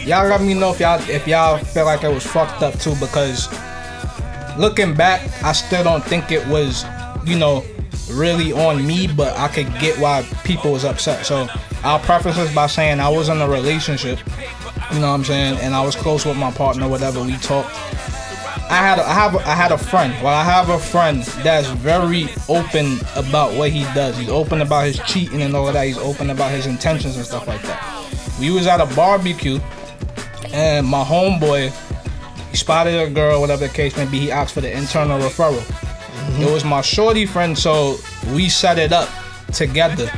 [0.10, 2.96] y'all let me know if y'all, if y'all feel like it was fucked up too,
[3.00, 3.48] because
[4.58, 6.84] looking back, I still don't think it was,
[7.26, 7.64] you know,
[8.10, 11.28] really on me, but I could get why people was upset.
[11.28, 11.48] So
[11.84, 14.18] I'll preface this by saying I was in a relationship,
[14.92, 17.70] you know what I'm saying, and I was close with my partner, whatever we talked.
[18.72, 20.12] I had a, I have a, I had a friend.
[20.24, 24.18] Well, I have a friend that's very open about what he does.
[24.18, 25.86] He's open about his cheating and all of that.
[25.86, 28.40] He's open about his intentions and stuff like that.
[28.40, 29.60] We was at a barbecue,
[30.54, 31.72] and my homeboy
[32.52, 34.20] He spotted a girl, whatever the case may be.
[34.20, 35.60] He asked for the internal referral.
[35.60, 36.44] Mm-hmm.
[36.44, 37.98] It was my shorty friend, so
[38.34, 39.10] we set it up
[39.54, 40.10] together.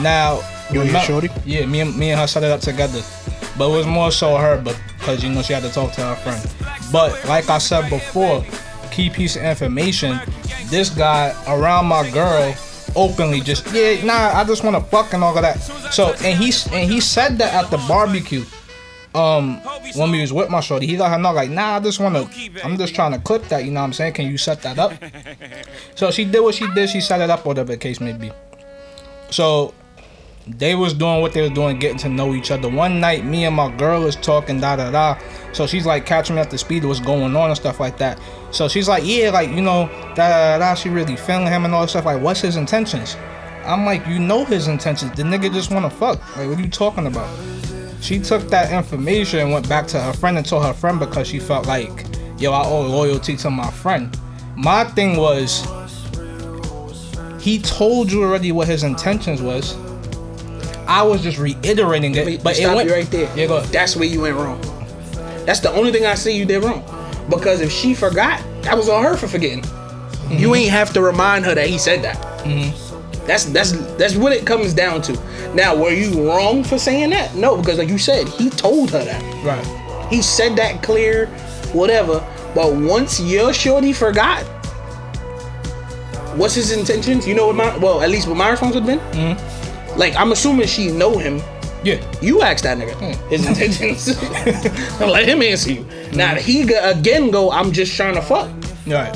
[0.00, 0.40] Now,
[0.72, 1.28] You and your shorty?
[1.44, 3.02] Yeah, me and me and her set it up together.
[3.58, 6.00] But it was more so her, but because you know she had to talk to
[6.02, 6.42] her friend.
[6.92, 8.44] But like I said before,
[8.90, 10.18] key piece of information.
[10.66, 12.54] This guy around my girl
[12.94, 15.58] openly just yeah nah I just want to fuck and all of that.
[15.92, 18.44] So and he and he said that at the barbecue.
[19.14, 19.58] Um,
[19.94, 22.28] when we was with my shorty, he let her know like, nah, I just wanna,
[22.64, 23.64] I'm just trying to clip that.
[23.64, 24.14] You know what I'm saying?
[24.14, 24.92] Can you set that up?
[25.94, 26.88] So she did what she did.
[26.88, 28.32] She set it up, whatever the case may be.
[29.30, 29.74] So
[30.46, 32.68] they was doing what they was doing, getting to know each other.
[32.68, 35.18] One night, me and my girl was talking, da da da.
[35.52, 37.98] So she's like catching me at the speed of what's going on and stuff like
[37.98, 38.18] that.
[38.50, 39.86] So she's like, yeah, like you know,
[40.16, 40.74] da da da.
[40.74, 42.06] She really feeling him and all that stuff.
[42.06, 43.16] Like, what's his intentions?
[43.64, 45.12] I'm like, you know his intentions.
[45.12, 46.18] The nigga just wanna fuck.
[46.36, 47.28] Like, what are you talking about?
[48.02, 51.28] She took that information and went back to her friend and told her friend because
[51.28, 52.04] she felt like,
[52.36, 54.18] yo, I owe loyalty to my friend.
[54.56, 55.64] My thing was,
[57.40, 59.76] he told you already what his intentions was.
[60.88, 63.32] I was just reiterating it, but stop it went right there.
[63.36, 63.72] Yeah, go ahead.
[63.72, 64.60] That's where you went wrong.
[65.46, 66.84] That's the only thing I see you did wrong.
[67.30, 69.62] Because if she forgot, that was on her for forgetting.
[69.62, 70.38] Mm-hmm.
[70.38, 72.16] You ain't have to remind her that he said that.
[73.26, 75.12] That's that's that's what it comes down to.
[75.54, 77.34] Now, were you wrong for saying that?
[77.34, 79.22] No, because like you said, he told her that.
[79.44, 80.08] Right.
[80.10, 81.26] He said that clear,
[81.72, 82.18] whatever.
[82.54, 84.42] But once your shorty forgot,
[86.36, 87.26] what's his intentions?
[87.26, 89.36] You know what my well, at least what my response would have been.
[89.36, 89.98] Mm-hmm.
[89.98, 91.40] Like I'm assuming she know him.
[91.84, 92.00] Yeah.
[92.20, 93.28] You ask that nigga Hmm.
[93.28, 94.06] his intentions.
[95.00, 95.84] Let him answer you.
[96.12, 97.50] Now he again go.
[97.50, 98.48] I'm just trying to fuck.
[98.86, 99.14] Right.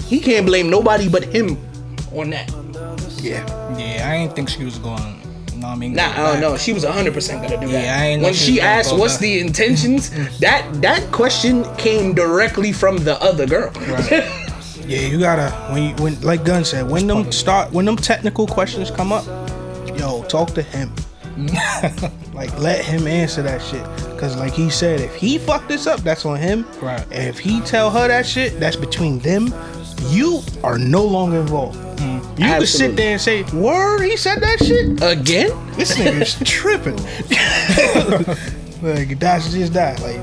[0.00, 1.58] He can't blame nobody but him
[2.14, 2.50] on that.
[3.28, 3.76] Yeah.
[3.76, 5.02] Yeah, I ain't think she was going.
[5.56, 5.94] What I mean?
[5.94, 6.56] Nah, I don't know.
[6.56, 7.84] She was 100 percent gonna do that.
[7.84, 9.22] Yeah, I ain't when she she asked what's back.
[9.22, 10.38] the intentions, mm.
[10.38, 13.72] that that question came directly from the other girl.
[14.86, 18.46] Yeah, you gotta when you when like Gun said, when them start when them technical
[18.46, 19.24] questions come up,
[19.98, 20.94] yo, talk to him.
[22.32, 23.82] like let him answer that shit.
[24.16, 26.64] Cause like he said, if he fucked this up, that's on him.
[26.80, 27.02] Right.
[27.10, 29.52] And if he tell her that shit, that's between them.
[30.08, 31.85] You are no longer involved.
[32.38, 32.66] You can Absolutely.
[32.66, 35.50] sit there and say, "Word, he said that shit." Again?
[35.76, 36.96] This nigga's tripping.
[38.82, 40.00] like that's just that.
[40.00, 40.20] Like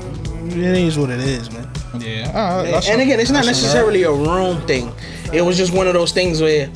[0.52, 1.68] it is what it is, man.
[1.98, 2.30] Yeah.
[2.34, 4.92] Ah, All right, that's and some- again, it's not that's some necessarily a wrong thing.
[5.32, 6.68] It was just one of those things where,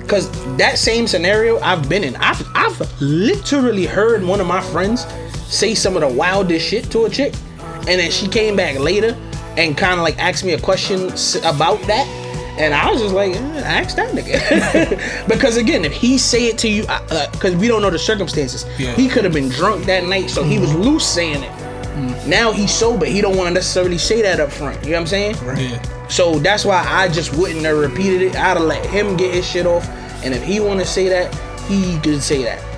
[0.00, 5.06] because that same scenario I've been in, I've I've literally heard one of my friends
[5.46, 9.16] say some of the wildest shit to a chick, and then she came back later
[9.58, 11.06] and kind of like asked me a question
[11.44, 12.06] about that.
[12.58, 15.26] And I was just like, eh, ask that nigga.
[15.28, 18.66] because again, if he say it to you, because uh, we don't know the circumstances,
[18.78, 18.94] Yeah.
[18.94, 20.82] he could have been drunk that night, so he was mm-hmm.
[20.82, 21.50] loose saying it.
[21.50, 22.30] Mm-hmm.
[22.30, 23.06] Now he's sober.
[23.06, 24.82] He don't want to necessarily say that up front.
[24.84, 25.36] You know what I'm saying?
[25.56, 26.08] Yeah.
[26.08, 28.36] So that's why I just wouldn't have repeated it.
[28.36, 29.88] I'd have let him get his shit off.
[30.24, 31.34] And if he want to say that,
[31.68, 32.71] he could say that.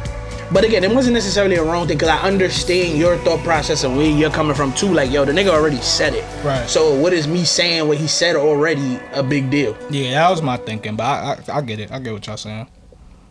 [0.53, 3.97] But again, it wasn't necessarily a wrong thing because I understand your thought process and
[3.97, 4.93] where you're coming from too.
[4.93, 6.25] Like, yo, the nigga already said it.
[6.45, 6.69] Right.
[6.69, 9.77] So what is me saying what he said already a big deal?
[9.91, 11.91] Yeah, that was my thinking, but I, I I get it.
[11.91, 12.69] I get what y'all saying,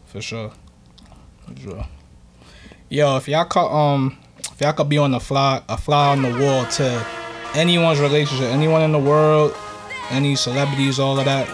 [0.06, 0.52] for sure.
[1.48, 1.86] For sure.
[2.90, 4.18] Yo, if y'all could um,
[4.52, 7.06] if y'all could be on the fly a fly on the wall to
[7.56, 9.56] anyone's relationship, anyone in the world,
[10.10, 11.48] any celebrities, all of that,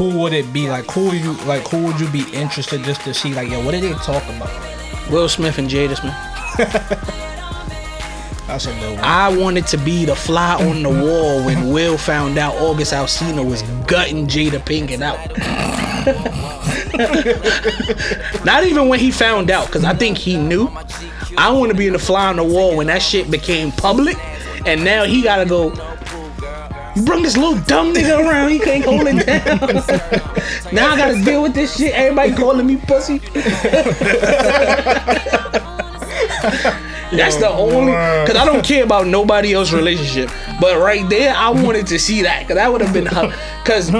[0.00, 0.66] who would it be?
[0.66, 1.68] Like who would you like?
[1.68, 3.34] Who would you be interested just to see?
[3.34, 4.48] Like, yo, what did they talk about?
[5.10, 6.14] Will Smith and Jada Smith.
[8.46, 9.04] That's a good one.
[9.04, 13.46] I wanted to be the fly on the wall when Will found out August Alsina
[13.46, 15.18] was gutting Jada Pinkett out.
[18.46, 20.68] Not even when he found out, because I think he knew.
[21.36, 24.16] I want to be in the fly on the wall when that shit became public,
[24.66, 25.70] and now he gotta go.
[26.96, 29.58] You bring this little dumb nigga around, he can't hold it down.
[30.72, 31.92] now I gotta deal with this shit.
[31.94, 33.18] Everybody calling me pussy.
[37.12, 40.30] That's the only because I don't care about nobody else's relationship.
[40.60, 43.90] But right there, I wanted to see that because that would have been because,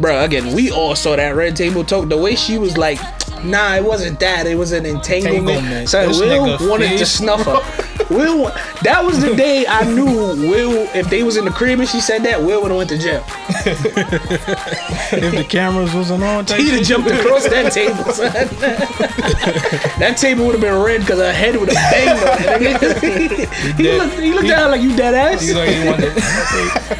[0.00, 0.22] bro.
[0.24, 2.08] Again, we all saw that red table talk.
[2.08, 2.98] The way she was like,
[3.46, 4.46] "Nah, it wasn't that.
[4.46, 5.88] It was an entanglement." Entanglement.
[5.88, 7.60] So This Will wanted to snuff her.
[8.10, 10.04] Will, that was the day I knew
[10.48, 10.88] Will.
[10.94, 12.98] If they was in the crib and she said that, Will would have went to
[12.98, 13.24] jail.
[13.66, 18.04] If the cameras wasn't on, He'd have jumped across that table.
[18.12, 18.32] Son.
[19.98, 22.80] that table would have been red because her head would have banged on it.
[22.80, 23.76] nigga.
[23.76, 25.40] he, looked, he looked at her like you dead ass.
[25.40, 26.12] He's like, he wanted-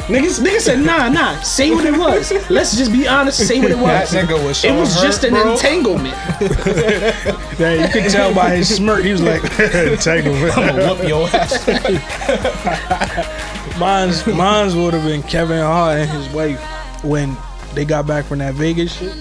[0.07, 2.31] Niggas, niggas said, nah, nah, say what it was.
[2.49, 4.11] Let's just be honest, say what it was.
[4.11, 5.53] That nigga was it was just an bro.
[5.53, 6.15] entanglement.
[7.57, 9.03] Yeah, you could tell by his smirk.
[9.03, 9.41] He was like,
[9.99, 11.65] "Take him." I'm gonna whoop your ass.
[13.79, 16.59] Mine's, mine's would have been Kevin Hart and his wife
[17.03, 17.37] when
[17.73, 19.15] they got back from that Vegas shit.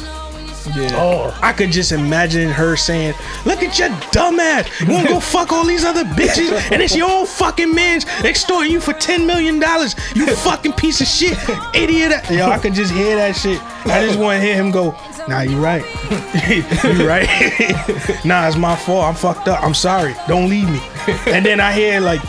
[0.75, 0.91] Yeah.
[0.97, 3.15] Oh, I could just imagine her saying,
[3.45, 4.69] "Look at your dumb ass.
[4.81, 8.73] You wanna go fuck all these other bitches, and it's your own fucking man's extorting
[8.73, 9.95] you for ten million dollars.
[10.17, 11.39] You fucking piece of shit,
[11.73, 13.61] idiot." Yo, I could just hear that shit.
[13.87, 14.91] I just want to hear him go,
[15.29, 15.85] "Nah, you right.
[16.49, 17.29] you right.
[18.25, 19.05] nah, it's my fault.
[19.05, 19.63] I'm fucked up.
[19.63, 20.15] I'm sorry.
[20.29, 20.81] Don't leave me."
[21.27, 22.23] And then I hear like.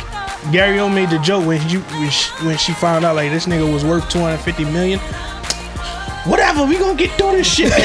[0.52, 3.48] Gary O made the joke when you when she, when she found out like this
[3.48, 4.98] nigga was worth 250 million.
[6.26, 7.72] Whatever, we gonna get through this shit.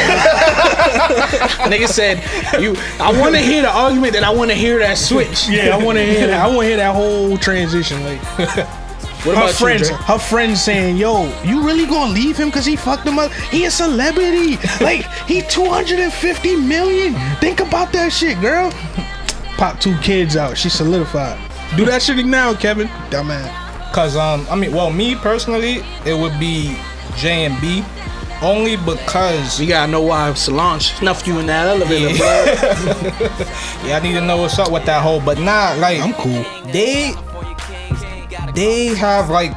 [1.71, 2.19] Nigga said,
[2.61, 5.49] "You." I want to hear the argument, then I want to hear that switch.
[5.49, 6.41] Yeah, I want to hear that.
[6.41, 8.03] I want to hear that whole transition.
[8.05, 8.21] Like
[9.25, 12.67] What her about friends, you, her friends saying, "Yo, you really gonna leave him because
[12.67, 13.31] he fucked him up?
[13.51, 14.59] He a celebrity.
[14.81, 17.15] Like he 250 million.
[17.37, 18.73] Think about that shit, girl.
[19.57, 20.59] Pop two kids out.
[20.59, 21.39] She solidified.
[21.77, 22.89] Do that shit now, Kevin.
[23.11, 23.93] Dumbass.
[23.93, 26.77] Cause um, I mean, well, me personally, it would be
[27.17, 27.85] J and B,
[28.43, 32.27] only because You gotta know why Solange snuffed you in that elevator, bro.
[33.87, 35.21] yeah, I need to know what's up with that whole.
[35.21, 36.45] But nah, like I'm cool.
[36.73, 37.15] they
[38.55, 39.53] they have like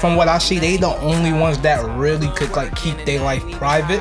[0.00, 3.42] from what I see, they the only ones that really could like keep their life
[3.52, 4.00] private.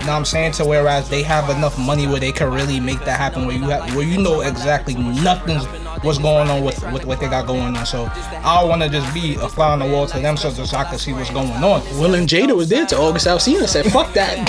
[0.00, 0.52] You know what I'm saying?
[0.52, 3.64] To whereas they have enough money where they can really make that happen where you
[3.64, 5.64] have where you know exactly nothing's
[6.02, 7.84] what's going on with, with what they got going on.
[7.84, 8.10] So
[8.42, 10.84] I wanna just be a fly on the wall to them so just so I
[10.84, 11.82] can see what's going on.
[11.98, 14.48] Will and Jada was there to August Alsina said, "Fuck that."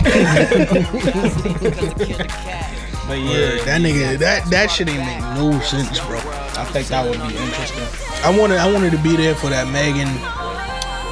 [3.07, 6.17] But yeah, That nigga, that that shit ain't make no sense, bro.
[6.17, 8.10] I think that would be interesting.
[8.23, 10.09] I wanted, I wanted to be there for that Meghan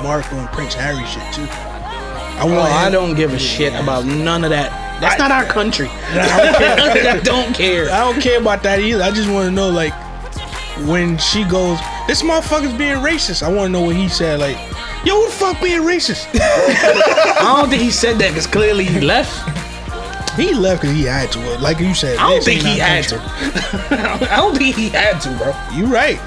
[0.04, 1.48] Markle and Prince Harry shit too.
[2.40, 2.58] I want.
[2.58, 4.72] Oh, I don't give a shit about none of that.
[5.02, 5.88] That's not our country.
[6.12, 7.90] I don't care.
[7.92, 9.04] I don't care about that either.
[9.04, 9.94] I just want to know, like,
[10.88, 13.44] when she goes, this motherfucker's being racist.
[13.44, 14.40] I want to know what he said.
[14.40, 14.58] Like,
[15.06, 16.28] yo, who the fuck being racist?
[16.40, 19.32] I don't think he said that because clearly he left.
[20.38, 21.40] he left because he had to.
[21.60, 23.28] Like you said, I don't think he had country.
[23.98, 24.32] to.
[24.32, 25.54] I don't think he had to, bro.
[25.78, 26.20] You right.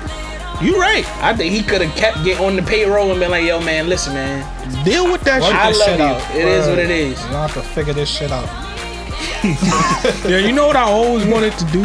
[0.63, 1.05] You right.
[1.23, 3.89] I think he could have kept getting on the payroll and been like, "Yo, man,
[3.89, 4.85] listen, man.
[4.85, 6.05] Deal with that shit." I this love shit you.
[6.05, 6.35] out.
[6.37, 6.71] It is Word.
[6.71, 8.49] what it is." You don't have to figure this shit out.
[10.29, 11.83] Yeah, you know what I always wanted to do?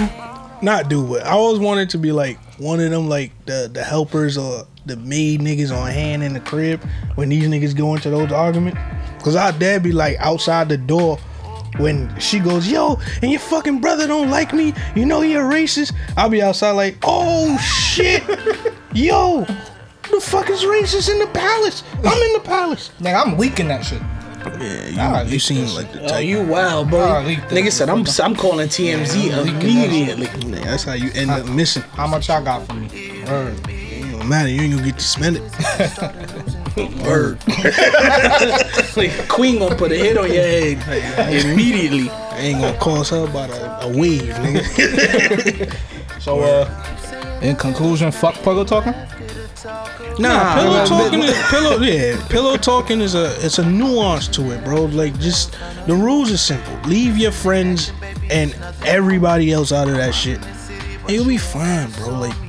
[0.62, 3.84] Not do, but I always wanted to be like one of them, like the the
[3.84, 6.84] helpers or the maid niggas on hand in the crib
[7.16, 8.80] when these niggas go into those arguments.
[9.24, 11.18] Cause our dad be like outside the door
[11.78, 14.74] when she goes, yo, and your fucking brother don't like me.
[14.96, 15.94] You know you're racist.
[16.16, 18.24] I'll be outside like, oh shit,
[18.94, 19.46] yo,
[20.10, 21.84] the fuck is racist in the palace?
[22.04, 22.92] I'm in the palace.
[23.00, 24.02] Nigga, I'm leaking that shit.
[24.60, 27.00] Yeah, Ah, you, you seem this like the Oh, you wild, bro.
[27.50, 31.84] Nigga said, "I'm I'm calling TMZ immediately." Yeah, that's how you end up missing.
[31.94, 33.24] How much y'all got from me?
[33.26, 33.60] Word.
[33.68, 34.48] It don't matter.
[34.48, 36.54] You ain't gonna get to spend it.
[37.04, 37.40] Word.
[38.96, 42.10] Like Queen gonna put a hit on your head immediately.
[42.10, 45.74] I ain't gonna cost her about a, a wave, nigga.
[46.20, 48.94] So, uh, in conclusion, fuck pillow talking.
[50.20, 51.78] Nah, pillow talking is pillow.
[51.80, 54.86] Yeah, pillow talking is a it's a nuance to it, bro.
[54.86, 55.56] Like just
[55.86, 56.74] the rules are simple.
[56.90, 57.92] Leave your friends
[58.30, 58.56] and
[58.86, 60.40] everybody else out of that shit.
[61.02, 62.20] And you'll be fine, bro.
[62.20, 62.47] Like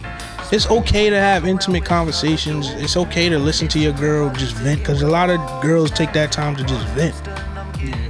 [0.51, 2.71] it's okay to have intimate conversations.
[2.71, 6.13] It's okay to listen to your girl just vent because a lot of girls take
[6.13, 7.15] that time to just vent,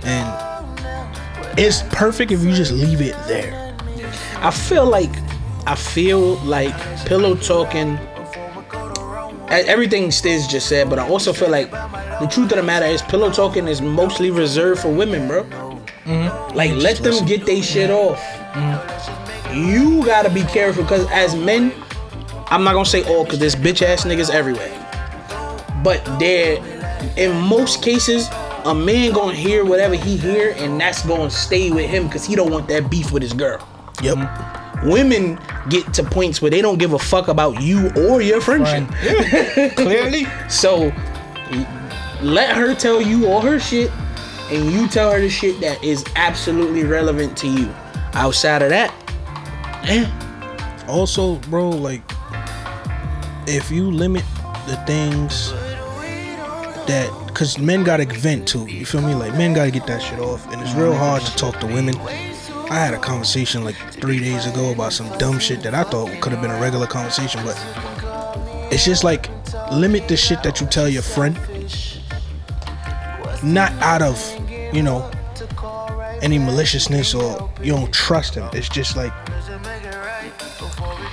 [0.05, 3.77] and it's perfect if you just leave it there.
[4.37, 5.11] I feel like
[5.67, 6.75] I feel like
[7.07, 7.99] pillow talking.
[9.51, 13.03] Everything Stiz just said, but I also feel like the truth of the matter is
[13.03, 15.45] pillow talking is mostly reserved for women, bro.
[15.45, 16.57] Mm-hmm.
[16.57, 18.21] Like let them get their shit off.
[18.53, 19.55] Mm-hmm.
[19.55, 21.73] You gotta be careful because as men,
[22.51, 24.71] I'm not gonna say all because there's bitch ass niggas everywhere.
[25.85, 26.57] But there,
[27.17, 28.29] in most cases,
[28.65, 32.35] a man gonna hear whatever he hear, and that's gonna stay with him because he
[32.35, 33.67] don't want that beef with his girl
[34.03, 34.85] Yep.
[34.85, 35.39] women
[35.69, 38.89] get to points where they don't give a fuck about you or your friendship.
[39.77, 40.93] Clearly, So
[42.23, 43.91] let her tell you all her shit
[44.51, 47.69] and you tell her the shit that is absolutely relevant to you.
[48.15, 48.93] Outside of that,
[49.85, 50.09] eh,
[50.89, 52.08] also, bro, like
[53.49, 54.25] if you limit
[54.67, 55.53] the things
[56.87, 59.15] that because men gotta vent too, you feel me?
[59.15, 61.97] Like men gotta get that shit off, and it's real hard to talk to women.
[62.71, 66.21] I had a conversation like three days ago about some dumb shit that I thought
[66.21, 67.57] could have been a regular conversation, but
[68.71, 69.31] it's just like
[69.73, 71.39] limit the shit that you tell your friend,
[73.43, 74.19] not out of
[74.75, 75.11] you know
[76.21, 78.49] any maliciousness or you don't trust him.
[78.53, 79.13] It's just like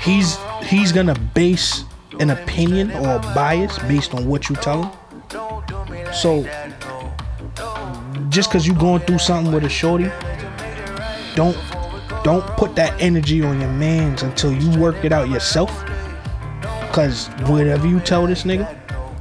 [0.02, 1.86] he's he's gonna base
[2.20, 6.14] an opinion or a bias based on what you tell him.
[6.14, 6.44] So
[8.30, 10.10] just cause you're going through something with a shorty,
[11.36, 11.58] don't
[12.24, 15.70] don't put that energy on your mans until you work it out yourself.
[16.92, 18.68] Cause whatever you tell this nigga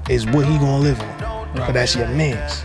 [0.09, 1.53] is what he gonna live on.
[1.55, 2.65] But that's your man's.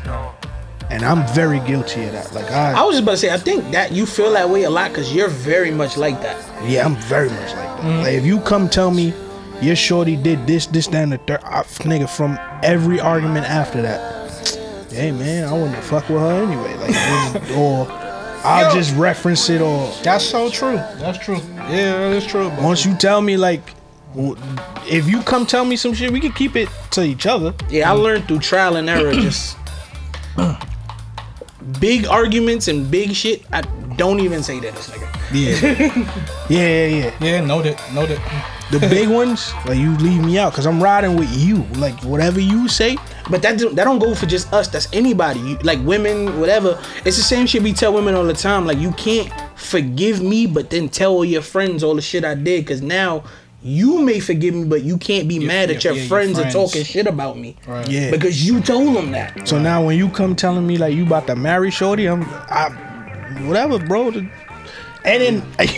[0.90, 2.34] And I'm very guilty of that.
[2.34, 4.70] Like I was just about to say, I think that you feel that way a
[4.70, 6.38] lot because you're very much like that.
[6.68, 7.80] Yeah, I'm very much like that.
[7.80, 8.04] Mm-hmm.
[8.04, 9.14] Like if you come tell me
[9.62, 13.82] your shorty did this, this, that, and the third, I, nigga, from every argument after
[13.82, 16.76] that, hey man, I wouldn't fuck with her anyway.
[16.76, 17.88] Like, this- or
[18.42, 18.76] I'll Yo.
[18.76, 20.76] just reference it, or That's so true.
[20.76, 21.38] That's true.
[21.56, 22.50] Yeah, that's true.
[22.50, 23.74] But once you tell me like,
[24.88, 27.54] if you come tell me some shit, we can keep it to each other.
[27.70, 29.12] Yeah, I learned through trial and error.
[29.14, 29.58] just
[31.80, 33.44] big arguments and big shit.
[33.52, 33.62] I
[33.98, 35.06] don't even say that nigga.
[35.32, 37.14] Yeah, yeah, yeah, yeah.
[37.20, 38.20] yeah, noted, noted.
[38.72, 41.64] The big ones, like you leave me out, cause I'm riding with you.
[41.76, 42.98] Like whatever you say,
[43.30, 44.68] But that don't- that don't go for just us.
[44.68, 45.56] That's anybody.
[45.64, 46.80] Like women, whatever.
[47.04, 48.68] It's the same shit we tell women all the time.
[48.68, 52.36] Like you can't forgive me, but then tell all your friends all the shit I
[52.36, 52.68] did.
[52.68, 53.24] Cause now
[53.64, 56.56] you may forgive me, but you can't be mad at your yeah, your friends, friends.
[56.56, 57.56] are talking shit about me.
[57.68, 57.90] Right.
[57.90, 58.12] Yeah.
[58.12, 59.48] Because you told them that.
[59.48, 62.70] So now when you come telling me like you about to marry Shorty, I'm, I,
[63.48, 64.12] whatever, bro.
[64.12, 64.30] the-
[65.06, 65.52] And then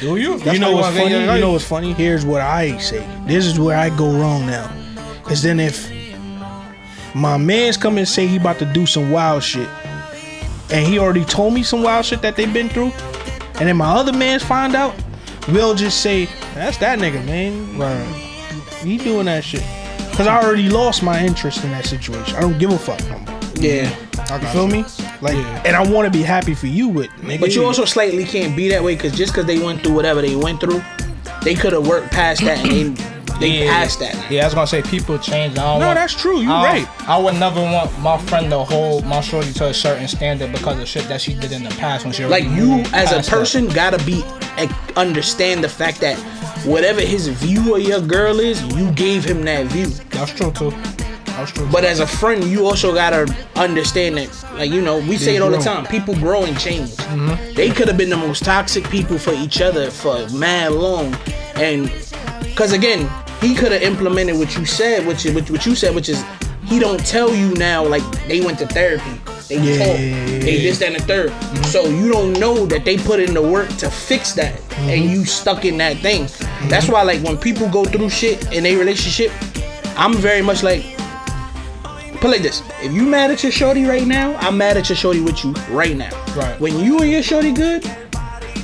[0.00, 0.38] Do you?
[0.38, 1.10] That's you know what's funny?
[1.10, 1.92] You know what's funny?
[1.92, 3.06] Here's what I say.
[3.26, 4.70] This is where I go wrong now.
[5.24, 5.90] Cause then if
[7.14, 9.68] my man's come and say he about to do some wild shit,
[10.70, 12.92] and he already told me some wild shit that they've been through,
[13.54, 14.94] and then my other man's find out,
[15.48, 17.78] we'll just say that's that nigga, man.
[17.78, 18.04] Right.
[18.82, 19.64] He doing that shit.
[20.14, 22.36] Cause I already lost my interest in that situation.
[22.36, 23.40] I don't give a fuck no more.
[23.54, 23.88] Yeah.
[24.40, 24.84] You feel me?
[25.22, 25.62] Like, Yeah.
[25.64, 28.54] and I want to be happy for you, but nigga, But you also slightly can't
[28.56, 30.82] be that way because just because they went through whatever they went through,
[31.42, 33.04] they could have worked past that and they
[33.40, 33.72] they Yeah.
[33.72, 34.14] passed that.
[34.30, 35.58] Yeah, I was gonna say people change.
[35.58, 36.40] I don't No, want- that's true.
[36.40, 36.88] You I don't- right.
[37.08, 40.78] I would never want my friend to hold my shorty to a certain standard because
[40.78, 43.30] of shit that she did in the past when she Like you as a past
[43.30, 43.36] that.
[43.36, 44.22] person gotta be
[44.58, 44.66] eh,
[44.96, 46.16] understand the fact that
[46.64, 49.90] whatever his view of your girl is, you gave him that view.
[50.10, 50.72] That's true too.
[51.70, 55.42] But as a friend, you also gotta understand that, like you know, we say it
[55.42, 55.86] all the time.
[55.86, 56.90] People grow and change.
[56.90, 57.54] Mm-hmm.
[57.54, 61.14] They could have been the most toxic people for each other for mad long,
[61.56, 61.90] and
[62.42, 63.08] because again,
[63.40, 66.24] he could have implemented what you said, which is what, you said, which is
[66.64, 70.38] he don't tell you now like they went to therapy, they Yeah, talk, yeah, yeah,
[70.38, 71.62] they this that and the 3rd mm-hmm.
[71.64, 75.12] So you don't know that they put in the work to fix that, and mm-hmm.
[75.12, 76.22] you stuck in that thing.
[76.68, 76.92] That's mm-hmm.
[76.92, 79.32] why like when people go through shit in a relationship,
[79.96, 80.84] I'm very much like
[82.22, 84.96] put like this: if you mad at your shorty right now, I'm mad at your
[84.96, 86.10] shorty with you right now.
[86.34, 86.58] Right.
[86.60, 87.84] When you and your shorty good,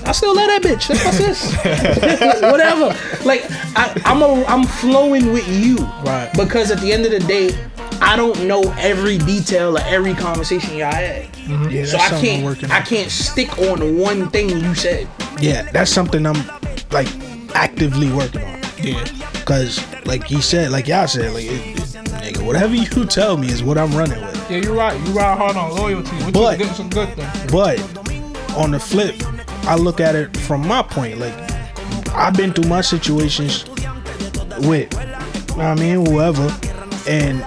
[0.06, 0.88] I still love that bitch.
[0.88, 2.42] That's my sis.
[2.42, 2.96] Whatever.
[3.26, 3.44] Like
[3.76, 5.76] I, I'm a, I'm flowing with you.
[6.04, 6.30] Right.
[6.36, 7.50] Because at the end of the day,
[8.00, 11.24] I don't know every detail of every conversation y'all had.
[11.32, 11.70] Mm-hmm.
[11.70, 15.08] Yeah, So I can't I can't stick on one thing you said.
[15.40, 16.42] Yeah, that's something I'm
[16.90, 17.08] like
[17.54, 18.60] actively working on.
[18.78, 19.04] yeah.
[19.44, 21.77] Cause like he said, like y'all said, like it,
[22.18, 24.50] nigga, whatever you tell me is what I'm running with.
[24.50, 24.98] Yeah, you're right.
[25.06, 27.28] You ride hard on loyalty, which But- is a good thing.
[27.50, 27.80] But
[28.56, 29.16] on the flip,
[29.64, 31.18] I look at it from my point.
[31.18, 31.34] Like
[32.14, 33.64] I've been through my situations
[34.60, 36.52] with, you know I mean, whoever,
[37.08, 37.44] and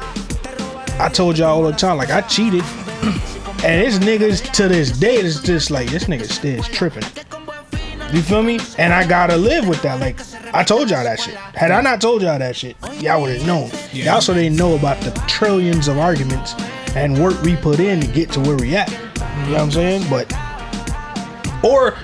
[0.99, 2.63] I told y'all all the time, like I cheated,
[3.63, 7.03] and this niggas to this day is just like this nigga still tripping.
[8.13, 8.59] You feel me?
[8.77, 9.99] And I gotta live with that.
[10.01, 10.19] Like
[10.53, 11.35] I told y'all that shit.
[11.35, 13.71] Had I not told y'all that shit, y'all would have known.
[13.93, 16.53] Y'all so they know about the trillions of arguments
[16.93, 18.91] and work we put in to get to where we at.
[18.91, 20.09] You know what I'm saying?
[20.09, 20.29] But
[21.63, 21.97] or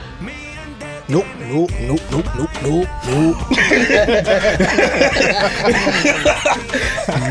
[1.10, 3.38] nope, nope, nope, nope, nope, nope, nope.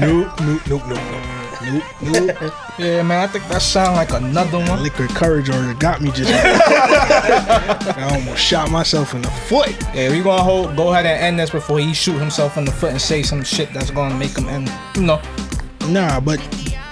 [0.00, 1.35] nope, nope, nope, nope, nope,
[1.66, 2.52] nope, nope.
[2.78, 4.82] Yeah, man, I think that sound like another one.
[4.82, 6.30] Liquid courage or it got me just.
[6.34, 9.74] I almost shot myself in the foot.
[9.94, 12.72] Yeah, we gonna hold, go ahead and end this before he shoot himself in the
[12.72, 14.70] foot and say some shit that's gonna make him end.
[14.94, 15.22] You know,
[15.88, 16.38] Nah, but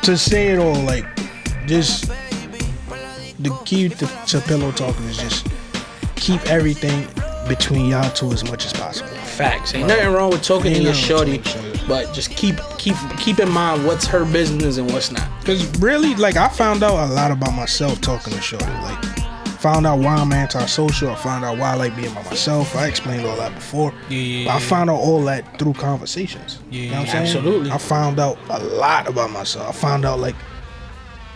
[0.05, 1.05] to say it all, like,
[1.67, 2.09] just
[3.41, 5.47] the key to, to pillow talking is just
[6.15, 7.07] keep everything
[7.49, 9.09] between y'all two as much as possible.
[9.09, 9.75] Facts.
[9.75, 11.39] Ain't nothing wrong with talking to your nothing shorty,
[11.89, 14.77] wrong with talking to your but just keep keep keep in mind what's her business
[14.79, 15.29] and what's not.
[15.45, 18.65] Cause really, like, I found out a lot about myself talking to Shorty.
[18.65, 19.03] Like,
[19.61, 21.11] found out why I'm antisocial.
[21.11, 22.75] I found out why I like being by myself.
[22.77, 23.93] I explained all that before.
[24.11, 26.59] Yeah, yeah, But I found out all that through conversations.
[26.71, 27.23] you know what I'm saying?
[27.25, 27.71] absolutely.
[27.71, 29.69] I found out a lot about myself.
[29.69, 30.37] I found out like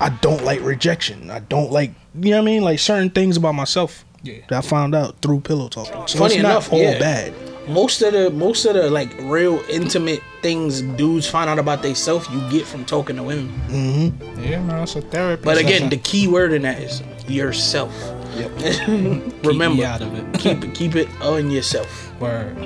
[0.01, 1.31] I don't like rejection.
[1.31, 4.39] I don't like you know what I mean, like certain things about myself Yeah.
[4.49, 6.07] that I found out through pillow talking.
[6.07, 6.99] So Funny it's not enough, all yeah.
[6.99, 7.35] bad.
[7.69, 12.29] Most of the most of the like real intimate things dudes find out about themselves
[12.31, 13.49] you get from talking to women.
[13.69, 14.43] Mm-hmm.
[14.43, 15.43] Yeah, man, it's a therapy.
[15.45, 15.91] But again, session.
[15.91, 17.93] the key word in that is yourself.
[18.37, 18.51] Yep.
[19.45, 20.41] Remember, me out of it.
[20.41, 22.19] keep it keep it on yourself.
[22.21, 22.57] Word.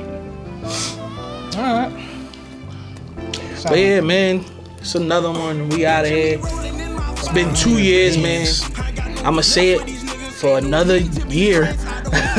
[1.56, 2.08] All right.
[3.64, 4.44] But yeah, man,
[4.78, 5.68] it's another one.
[5.68, 6.38] We out of here.
[6.42, 8.46] It's been two years, man.
[9.24, 9.88] I'ma say it
[10.32, 11.74] for another year.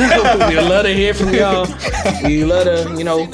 [0.48, 1.66] we love to hear from y'all.
[2.22, 3.30] We love to, you know,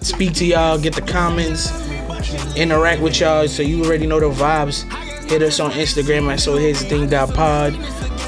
[0.00, 1.70] speak to y'all, get the comments,
[2.56, 3.46] interact with y'all.
[3.46, 4.82] So you already know the vibes.
[5.30, 7.74] Hit us on Instagram at so here's the thing pod,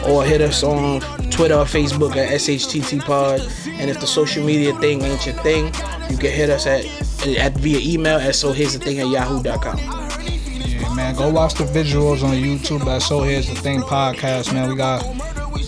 [0.06, 3.40] or hit us on Twitter or Facebook at SHTT pod.
[3.66, 5.66] And if the social media thing ain't your thing,
[6.10, 6.84] you can hit us at
[7.26, 9.78] at via email at so here's the thing at yahoo.com.
[9.78, 14.68] Yeah, man, go watch the visuals on YouTube at So Here's the Thing podcast, man.
[14.68, 15.02] We got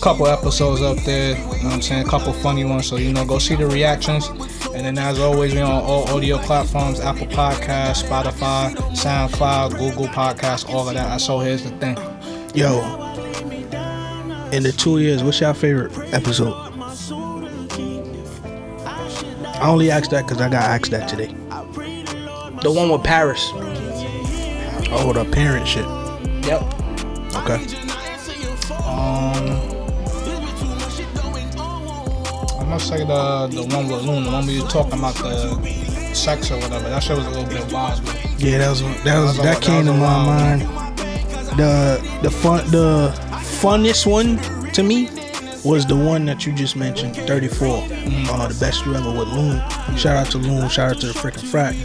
[0.05, 2.05] couple episodes up there, you know what I'm saying?
[2.05, 4.27] A couple funny ones, so you know, go see the reactions.
[4.75, 10.69] And then, as always, we're on all audio platforms Apple Podcasts, Spotify, SoundCloud, Google Podcasts,
[10.69, 11.07] all of that.
[11.07, 11.97] At So Here's the Thing.
[12.53, 12.81] Yo,
[14.51, 16.53] in the two years, what's your favorite episode?
[19.55, 21.33] I only asked that because I got asked that today.
[22.61, 23.49] The one with Paris.
[24.91, 25.87] Oh, the parent shit.
[26.45, 26.61] Yep.
[27.37, 27.84] Okay.
[32.75, 36.51] Gonna say the the one with Loon, the one we were talking about the sex
[36.51, 36.89] or whatever.
[36.89, 38.03] That shit was a little bit wild.
[38.03, 40.61] but- Yeah, that was that was That that came to my mind.
[41.57, 43.13] The the fun the
[43.61, 44.39] funnest one
[44.73, 45.07] to me
[45.63, 47.77] was the one that you just mentioned, 34.
[47.77, 49.61] Uh, the best you ever with Loon.
[49.95, 50.67] Shout out to Loon.
[50.67, 51.75] Shout out to the freaking frat.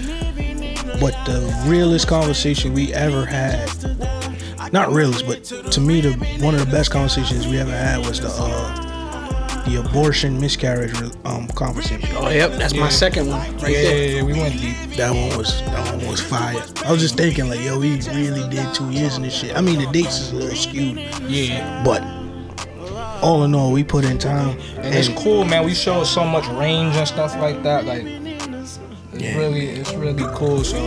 [0.99, 1.39] But the
[1.69, 3.71] realest conversation we ever had,
[4.73, 8.19] not realest, but to me, the one of the best conversations we ever had was
[8.21, 8.89] the uh,
[9.67, 10.95] the abortion miscarriage
[11.25, 12.09] um conversation.
[12.17, 12.53] Oh, yep.
[12.53, 13.97] That's my second one right yeah, there.
[14.09, 14.77] yeah, yeah, we went deep.
[14.97, 16.63] That one was that one was fire.
[16.85, 19.57] I was just thinking like, yo, we really did two years in this shit.
[19.57, 20.99] I mean, the dates is a little skewed,
[21.29, 21.83] Yeah.
[21.85, 22.03] but
[23.23, 24.59] all in all, we put in time.
[24.79, 25.65] And it's cool, man.
[25.65, 27.85] We show so much range and stuff like that.
[27.85, 28.79] Like, it's
[29.13, 29.37] Yeah.
[29.37, 30.65] really, it's really cool.
[30.65, 30.79] So,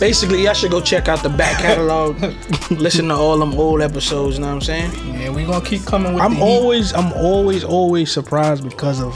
[0.00, 2.18] Basically, y'all should go check out the back catalog,
[2.70, 4.36] listen to all them old episodes.
[4.36, 4.90] You know what I'm saying?
[5.14, 6.42] yeah, we gonna keep coming with I'm the heat.
[6.42, 9.14] always, I'm always, always surprised because of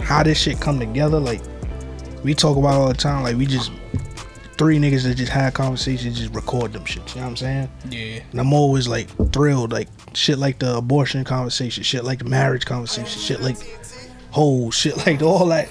[0.00, 1.20] how this shit come together.
[1.20, 1.42] Like
[2.24, 3.22] we talk about all the time.
[3.22, 3.70] Like we just
[4.56, 7.02] three niggas that just had conversations, just record them shit.
[7.14, 7.70] You know what I'm saying?
[7.90, 8.22] Yeah.
[8.30, 12.64] And I'm always like thrilled, like shit like the abortion conversation, shit like the marriage
[12.64, 13.56] conversation, shit like
[14.30, 15.68] whole shit like all that.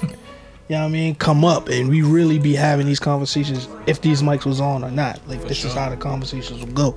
[0.71, 1.15] You know what I mean?
[1.15, 4.89] Come up and we really be having these conversations if these mics was on or
[4.89, 5.19] not.
[5.27, 6.95] Like this is how the conversations will go.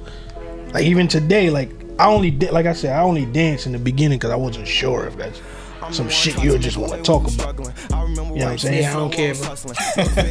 [0.72, 3.80] Like even today, like I only did, like I said, I only danced in the
[3.80, 5.42] beginning because I wasn't sure if that's
[5.90, 7.58] some shit you just want to talk about.
[7.58, 8.82] You know what I'm saying?
[8.82, 9.34] Yeah, I don't care.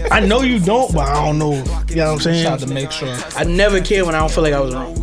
[0.12, 1.52] I know you don't, but I don't know.
[1.90, 2.46] You know what I'm saying?
[2.46, 3.14] Tried to make sure.
[3.36, 5.03] I never care when I don't feel like I was wrong.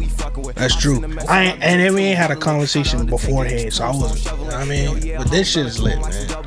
[0.55, 1.03] That's true.
[1.29, 4.25] I ain't, and then we ain't had a conversation beforehand, so I wasn't.
[4.25, 6.41] You know what I mean, but this shit is lit, man.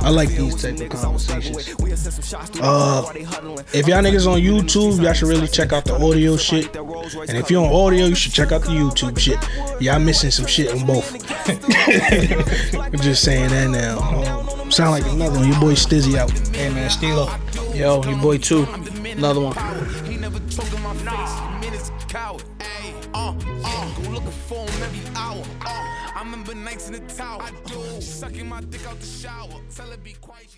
[0.00, 1.74] I like these type of conversations.
[2.60, 3.12] Uh,
[3.72, 6.74] if y'all niggas on YouTube, y'all should really check out the audio shit.
[6.76, 9.38] And if you're on audio, you should check out the YouTube shit.
[9.80, 11.12] Y'all missing some shit on both.
[11.48, 13.98] I'm just saying that now.
[13.98, 15.48] Um, sound like another one.
[15.48, 16.30] Your boy Stizzy out.
[16.54, 17.28] Hey, man, Stilo.
[17.74, 18.66] Yo, your boy too.
[19.04, 19.54] Another one.
[26.84, 27.40] In the tower.
[27.40, 28.00] I do.
[28.02, 29.60] Sucking my dick out the shower.
[29.74, 30.55] Tell her be quiet.